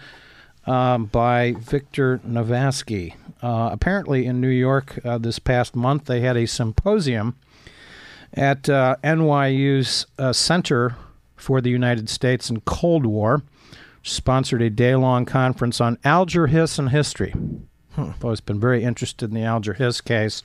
um, 0.67 1.07
by 1.07 1.55
Victor 1.59 2.19
Navasky. 2.27 3.15
Uh, 3.43 3.71
apparently, 3.73 4.27
in 4.27 4.41
New 4.41 4.49
York 4.49 5.01
uh, 5.05 5.19
this 5.19 5.39
past 5.39 5.75
month, 5.75 6.05
they 6.05 6.21
had 6.21 6.37
a 6.37 6.47
symposium 6.47 7.37
at 8.35 8.69
uh, 8.69 8.97
NYU's 9.03 10.07
uh, 10.19 10.33
Center 10.33 10.97
for 11.37 11.61
the 11.61 11.71
United 11.71 12.09
States 12.09 12.49
and 12.49 12.65
Cold 12.65 13.05
War, 13.05 13.43
sponsored 14.05 14.63
a 14.63 14.71
day 14.71 14.95
long 14.95 15.25
conference 15.25 15.81
on 15.81 15.99
Alger 16.05 16.47
Hiss 16.47 16.79
and 16.79 16.91
history. 16.91 17.35
I've 17.97 18.25
always 18.25 18.41
been 18.41 18.61
very 18.61 18.85
interested 18.85 19.31
in 19.31 19.35
the 19.35 19.43
Alger 19.43 19.75
Hiss 19.75 20.01
case. 20.01 20.43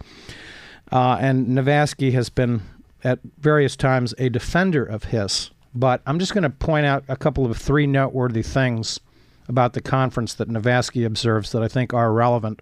Uh, 0.91 1.17
and 1.19 1.47
Navasky 1.47 2.13
has 2.13 2.29
been 2.29 2.61
at 3.03 3.19
various 3.37 3.75
times 3.75 4.13
a 4.17 4.29
defender 4.29 4.83
of 4.83 5.05
Hiss. 5.05 5.51
But 5.75 6.01
I'm 6.05 6.19
just 6.19 6.33
going 6.33 6.43
to 6.43 6.49
point 6.49 6.85
out 6.85 7.03
a 7.07 7.15
couple 7.15 7.45
of 7.45 7.57
three 7.57 7.85
noteworthy 7.85 8.41
things 8.41 8.99
about 9.47 9.73
the 9.73 9.81
conference 9.81 10.33
that 10.33 10.49
Navasky 10.49 11.05
observes 11.05 11.51
that 11.51 11.63
I 11.63 11.67
think 11.67 11.93
are 11.93 12.11
relevant. 12.11 12.61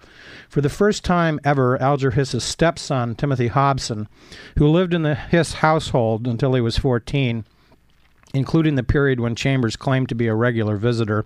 For 0.49 0.61
the 0.61 0.69
first 0.69 1.03
time 1.03 1.39
ever, 1.43 1.81
Alger 1.81 2.11
Hiss's 2.11 2.43
stepson, 2.43 3.15
Timothy 3.15 3.47
Hobson, 3.47 4.07
who 4.57 4.67
lived 4.67 4.93
in 4.93 5.01
the 5.01 5.15
Hiss 5.15 5.53
household 5.53 6.27
until 6.27 6.53
he 6.53 6.61
was 6.61 6.77
14, 6.77 7.45
including 8.33 8.75
the 8.75 8.83
period 8.83 9.19
when 9.19 9.35
Chambers 9.35 9.75
claimed 9.75 10.09
to 10.09 10.15
be 10.15 10.27
a 10.27 10.35
regular 10.35 10.77
visitor, 10.77 11.25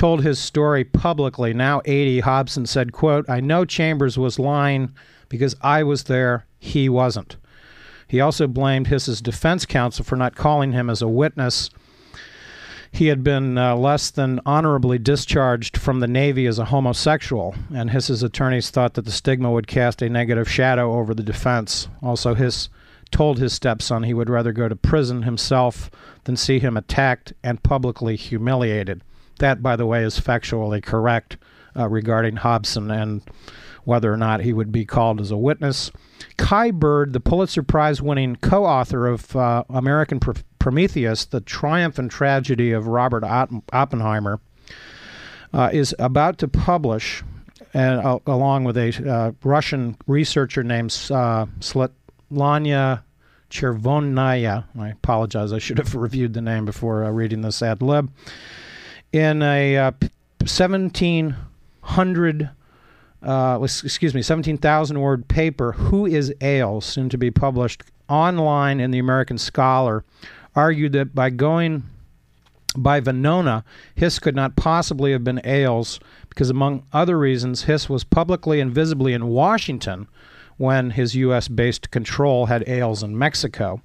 told 0.00 0.22
his 0.22 0.38
story 0.38 0.82
publicly. 0.82 1.52
Now 1.52 1.82
80, 1.84 2.20
Hobson 2.20 2.64
said, 2.64 2.90
quote, 2.90 3.28
I 3.28 3.40
know 3.40 3.66
Chambers 3.66 4.16
was 4.16 4.38
lying 4.38 4.94
because 5.28 5.54
I 5.60 5.82
was 5.82 6.04
there, 6.04 6.46
he 6.58 6.88
wasn't. 6.88 7.36
He 8.08 8.18
also 8.18 8.46
blamed 8.46 8.86
Hiss's 8.86 9.20
defense 9.20 9.66
counsel 9.66 10.02
for 10.06 10.16
not 10.16 10.34
calling 10.34 10.72
him 10.72 10.88
as 10.88 11.02
a 11.02 11.06
witness. 11.06 11.68
He 12.90 13.08
had 13.08 13.22
been 13.22 13.58
uh, 13.58 13.76
less 13.76 14.10
than 14.10 14.40
honorably 14.46 14.98
discharged 14.98 15.76
from 15.76 16.00
the 16.00 16.08
Navy 16.08 16.46
as 16.46 16.58
a 16.58 16.64
homosexual, 16.64 17.54
and 17.70 17.90
Hiss's 17.90 18.22
attorneys 18.22 18.70
thought 18.70 18.94
that 18.94 19.04
the 19.04 19.12
stigma 19.12 19.52
would 19.52 19.66
cast 19.66 20.00
a 20.00 20.08
negative 20.08 20.50
shadow 20.50 20.98
over 20.98 21.12
the 21.12 21.22
defense. 21.22 21.88
Also, 22.02 22.32
Hiss 22.32 22.70
told 23.10 23.38
his 23.38 23.52
stepson 23.52 24.04
he 24.04 24.14
would 24.14 24.30
rather 24.30 24.52
go 24.52 24.66
to 24.66 24.76
prison 24.76 25.24
himself 25.24 25.90
than 26.24 26.36
see 26.36 26.58
him 26.58 26.78
attacked 26.78 27.34
and 27.44 27.62
publicly 27.62 28.16
humiliated. 28.16 29.02
That, 29.40 29.62
by 29.62 29.76
the 29.76 29.86
way, 29.86 30.04
is 30.04 30.20
factually 30.20 30.82
correct 30.82 31.36
uh, 31.76 31.88
regarding 31.88 32.36
Hobson 32.36 32.90
and 32.90 33.22
whether 33.84 34.12
or 34.12 34.16
not 34.16 34.40
he 34.40 34.52
would 34.52 34.70
be 34.70 34.84
called 34.84 35.20
as 35.20 35.30
a 35.30 35.36
witness. 35.36 35.90
Kai 36.36 36.70
Bird, 36.70 37.12
the 37.12 37.20
Pulitzer 37.20 37.62
Prize 37.62 38.00
winning 38.00 38.36
co 38.36 38.64
author 38.64 39.06
of 39.06 39.34
uh, 39.34 39.64
American 39.68 40.20
Pr- 40.20 40.32
Prometheus, 40.58 41.24
The 41.24 41.40
Triumph 41.40 41.98
and 41.98 42.10
Tragedy 42.10 42.72
of 42.72 42.86
Robert 42.86 43.22
Oppen- 43.22 43.62
Oppenheimer, 43.72 44.40
uh, 45.52 45.70
is 45.72 45.94
about 45.98 46.38
to 46.38 46.48
publish, 46.48 47.22
and 47.72 48.00
uh, 48.00 48.18
along 48.26 48.64
with 48.64 48.76
a 48.76 49.10
uh, 49.10 49.32
Russian 49.42 49.96
researcher 50.06 50.62
named 50.62 50.90
uh, 51.10 51.46
Svetlana 51.60 53.02
Chervonnaya. 53.50 54.64
I 54.78 54.88
apologize, 54.90 55.52
I 55.52 55.58
should 55.58 55.78
have 55.78 55.94
reviewed 55.96 56.34
the 56.34 56.42
name 56.42 56.64
before 56.64 57.04
uh, 57.04 57.10
reading 57.10 57.40
this 57.40 57.62
ad 57.62 57.82
lib. 57.82 58.10
In 59.12 59.42
a 59.42 59.76
uh, 59.76 59.90
1700 60.38 62.50
uh, 63.22 63.58
excuse 63.62 64.14
me, 64.14 64.22
17,000 64.22 65.00
word 65.00 65.28
paper, 65.28 65.72
Who 65.72 66.06
is 66.06 66.34
Ale, 66.40 66.80
soon 66.80 67.08
to 67.10 67.18
be 67.18 67.30
published 67.30 67.82
online 68.08 68.80
in 68.80 68.90
the 68.90 68.98
American 68.98 69.38
Scholar, 69.38 70.04
argued 70.54 70.92
that 70.92 71.14
by 71.14 71.30
going 71.30 71.84
by 72.76 73.00
Venona, 73.00 73.64
Hiss 73.94 74.18
could 74.18 74.36
not 74.36 74.56
possibly 74.56 75.12
have 75.12 75.24
been 75.24 75.40
Ales 75.44 76.00
because, 76.28 76.50
among 76.50 76.84
other 76.92 77.18
reasons, 77.18 77.64
Hiss 77.64 77.88
was 77.88 78.04
publicly 78.04 78.60
and 78.60 78.72
visibly 78.72 79.12
in 79.12 79.26
Washington 79.26 80.06
when 80.56 80.90
his 80.90 81.16
U.S. 81.16 81.48
based 81.48 81.90
control 81.90 82.46
had 82.46 82.68
Ales 82.68 83.02
in 83.02 83.18
Mexico. 83.18 83.82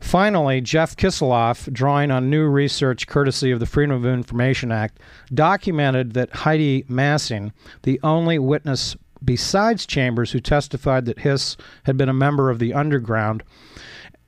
Finally, 0.00 0.60
Jeff 0.60 0.96
Kisseloff, 0.96 1.72
drawing 1.72 2.10
on 2.10 2.30
new 2.30 2.46
research 2.46 3.06
courtesy 3.06 3.50
of 3.50 3.60
the 3.60 3.66
Freedom 3.66 3.94
of 3.94 4.06
Information 4.06 4.70
Act, 4.70 5.00
documented 5.32 6.12
that 6.12 6.36
Hede 6.36 6.88
Massing, 6.88 7.52
the 7.82 8.00
only 8.02 8.38
witness 8.38 8.96
besides 9.24 9.86
Chambers 9.86 10.32
who 10.32 10.40
testified 10.40 11.06
that 11.06 11.20
Hiss 11.20 11.56
had 11.84 11.96
been 11.96 12.08
a 12.08 12.14
member 12.14 12.50
of 12.50 12.58
the 12.58 12.74
underground, 12.74 13.42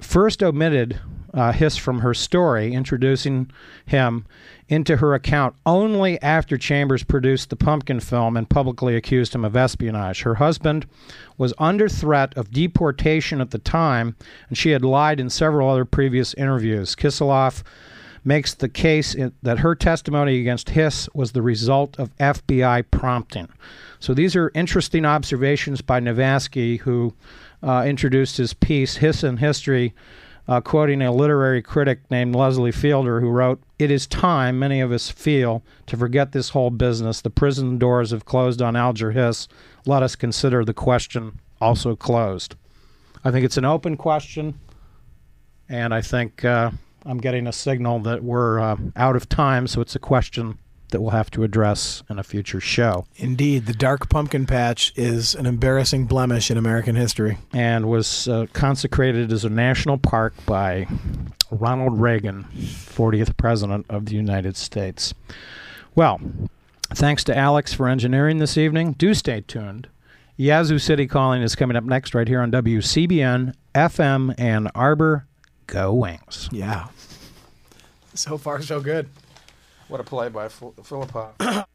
first 0.00 0.42
omitted 0.42 1.00
uh, 1.34 1.52
Hiss 1.52 1.76
from 1.76 2.00
her 2.00 2.14
story, 2.14 2.72
introducing 2.72 3.50
him 3.86 4.26
into 4.68 4.96
her 4.98 5.14
account 5.14 5.54
only 5.64 6.20
after 6.22 6.58
Chambers 6.58 7.02
produced 7.02 7.50
the 7.50 7.56
pumpkin 7.56 8.00
film 8.00 8.36
and 8.36 8.48
publicly 8.48 8.96
accused 8.96 9.34
him 9.34 9.44
of 9.44 9.56
espionage. 9.56 10.22
Her 10.22 10.34
husband 10.36 10.86
was 11.38 11.54
under 11.58 11.88
threat 11.88 12.36
of 12.36 12.50
deportation 12.50 13.40
at 13.40 13.50
the 13.50 13.58
time, 13.58 14.14
and 14.48 14.58
she 14.58 14.70
had 14.70 14.84
lied 14.84 15.20
in 15.20 15.30
several 15.30 15.70
other 15.70 15.84
previous 15.84 16.34
interviews. 16.34 16.94
Kisseloff 16.94 17.62
makes 18.24 18.54
the 18.54 18.68
case 18.68 19.16
that 19.42 19.60
her 19.60 19.74
testimony 19.74 20.40
against 20.40 20.70
Hiss 20.70 21.08
was 21.14 21.32
the 21.32 21.42
result 21.42 21.98
of 21.98 22.14
FBI 22.18 22.84
prompting. 22.90 23.48
So 24.00 24.12
these 24.12 24.36
are 24.36 24.52
interesting 24.54 25.06
observations 25.06 25.80
by 25.80 26.00
Navasky, 26.00 26.80
who 26.80 27.14
uh, 27.62 27.84
introduced 27.86 28.36
his 28.36 28.52
piece, 28.52 28.96
Hiss 28.96 29.22
and 29.22 29.38
History, 29.38 29.94
uh, 30.48 30.62
quoting 30.62 31.02
a 31.02 31.12
literary 31.12 31.60
critic 31.60 32.00
named 32.10 32.34
Leslie 32.34 32.72
Fiedler, 32.72 33.20
who 33.20 33.28
wrote, 33.28 33.60
It 33.78 33.90
is 33.90 34.06
time, 34.06 34.58
many 34.58 34.80
of 34.80 34.90
us 34.90 35.10
feel, 35.10 35.62
to 35.86 35.96
forget 35.96 36.32
this 36.32 36.50
whole 36.50 36.70
business. 36.70 37.20
The 37.20 37.30
prison 37.30 37.78
doors 37.78 38.10
have 38.12 38.24
closed 38.24 38.62
on 38.62 38.74
Alger 38.74 39.12
Hiss. 39.12 39.46
Let 39.84 40.02
us 40.02 40.16
consider 40.16 40.64
the 40.64 40.74
question 40.74 41.38
also 41.60 41.94
closed. 41.94 42.54
I 43.24 43.30
think 43.30 43.44
it's 43.44 43.58
an 43.58 43.66
open 43.66 43.96
question, 43.96 44.58
and 45.68 45.92
I 45.92 46.00
think 46.00 46.44
uh, 46.44 46.70
I'm 47.04 47.18
getting 47.18 47.46
a 47.46 47.52
signal 47.52 47.98
that 48.00 48.24
we're 48.24 48.58
uh, 48.58 48.76
out 48.96 49.16
of 49.16 49.28
time, 49.28 49.66
so 49.66 49.82
it's 49.82 49.96
a 49.96 50.00
question 50.00 50.58
that 50.90 51.00
we'll 51.00 51.10
have 51.10 51.30
to 51.32 51.44
address 51.44 52.02
in 52.08 52.18
a 52.18 52.22
future 52.22 52.60
show. 52.60 53.06
Indeed, 53.16 53.66
the 53.66 53.72
dark 53.72 54.08
pumpkin 54.08 54.46
patch 54.46 54.92
is 54.96 55.34
an 55.34 55.46
embarrassing 55.46 56.06
blemish 56.06 56.50
in 56.50 56.56
American 56.56 56.96
history. 56.96 57.38
And 57.52 57.88
was 57.88 58.28
uh, 58.28 58.46
consecrated 58.52 59.32
as 59.32 59.44
a 59.44 59.50
national 59.50 59.98
park 59.98 60.34
by 60.46 60.86
Ronald 61.50 62.00
Reagan, 62.00 62.44
40th 62.54 63.36
President 63.36 63.86
of 63.88 64.06
the 64.06 64.14
United 64.14 64.56
States. 64.56 65.14
Well, 65.94 66.20
thanks 66.90 67.24
to 67.24 67.36
Alex 67.36 67.72
for 67.72 67.88
engineering 67.88 68.38
this 68.38 68.56
evening. 68.56 68.92
Do 68.92 69.14
stay 69.14 69.40
tuned. 69.40 69.88
Yazoo 70.36 70.78
City 70.78 71.06
Calling 71.06 71.42
is 71.42 71.56
coming 71.56 71.76
up 71.76 71.82
next 71.82 72.14
right 72.14 72.28
here 72.28 72.40
on 72.40 72.52
WCBN 72.52 73.54
FM 73.74 74.38
Ann 74.38 74.68
Arbor. 74.74 75.26
Go 75.66 75.92
Wings. 75.92 76.48
Yeah. 76.52 76.88
So 78.14 78.38
far, 78.38 78.62
so 78.62 78.80
good. 78.80 79.08
What 79.88 80.00
a 80.00 80.04
play 80.04 80.28
by 80.28 80.48
Philippa. 80.48 81.34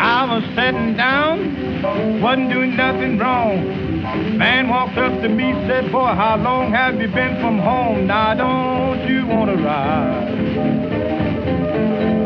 I 0.00 0.24
was 0.30 0.44
sitting 0.54 0.96
down, 0.96 2.20
wasn't 2.20 2.50
doing 2.50 2.76
nothing 2.76 3.16
wrong. 3.18 3.64
Man 4.36 4.68
walked 4.68 4.98
up 4.98 5.22
to 5.22 5.28
me, 5.30 5.52
said, 5.66 5.90
Boy, 5.90 6.08
how 6.08 6.36
long 6.36 6.70
have 6.72 7.00
you 7.00 7.08
been 7.08 7.40
from 7.40 7.58
home? 7.58 8.06
Now, 8.06 8.34
don't 8.34 9.08
you 9.08 9.26
want 9.26 9.50
to 9.50 9.56
ride? 9.64 10.34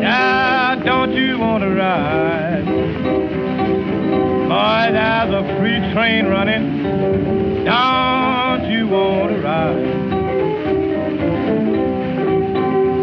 Now, 0.01 0.75
don't 0.75 1.13
you 1.13 1.39
want 1.39 1.63
to 1.63 1.69
ride? 1.69 2.42
Boy, 4.53 4.89
there's 4.91 5.33
a 5.33 5.57
free 5.57 5.79
train 5.93 6.27
running. 6.27 6.83
Don't 7.65 8.69
you 8.69 8.87
want 8.87 9.31
to 9.31 9.41
ride? 9.41 9.81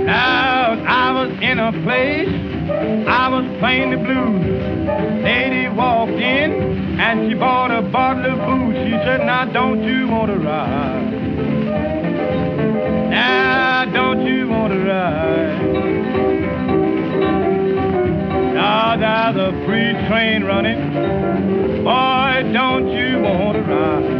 Now, 0.06 0.78
I 0.86 1.10
was 1.10 1.32
in 1.42 1.58
a 1.58 1.72
place, 1.82 2.28
I 3.08 3.28
was 3.30 3.44
playing 3.58 3.90
the 3.90 3.96
blues. 3.96 5.24
Lady 5.24 5.66
walked 5.74 6.12
in 6.12 7.00
and 7.00 7.28
she 7.28 7.34
bought 7.36 7.72
a 7.72 7.82
bottle 7.82 8.26
of 8.26 8.38
booze. 8.46 8.76
She 8.86 8.92
said, 9.04 9.26
Now, 9.26 9.44
don't 9.46 9.82
you 9.82 10.06
want 10.06 10.30
to 10.30 10.38
ride? 10.38 11.10
Now, 13.10 13.86
don't 13.92 14.24
you 14.24 14.48
want 14.48 14.72
to 14.72 14.78
ride? 14.84 15.80
Now, 18.54 18.96
there's 18.96 19.34
a 19.34 19.66
free 19.66 19.94
train 20.06 20.44
running. 20.44 21.19
Boy, 23.80 24.19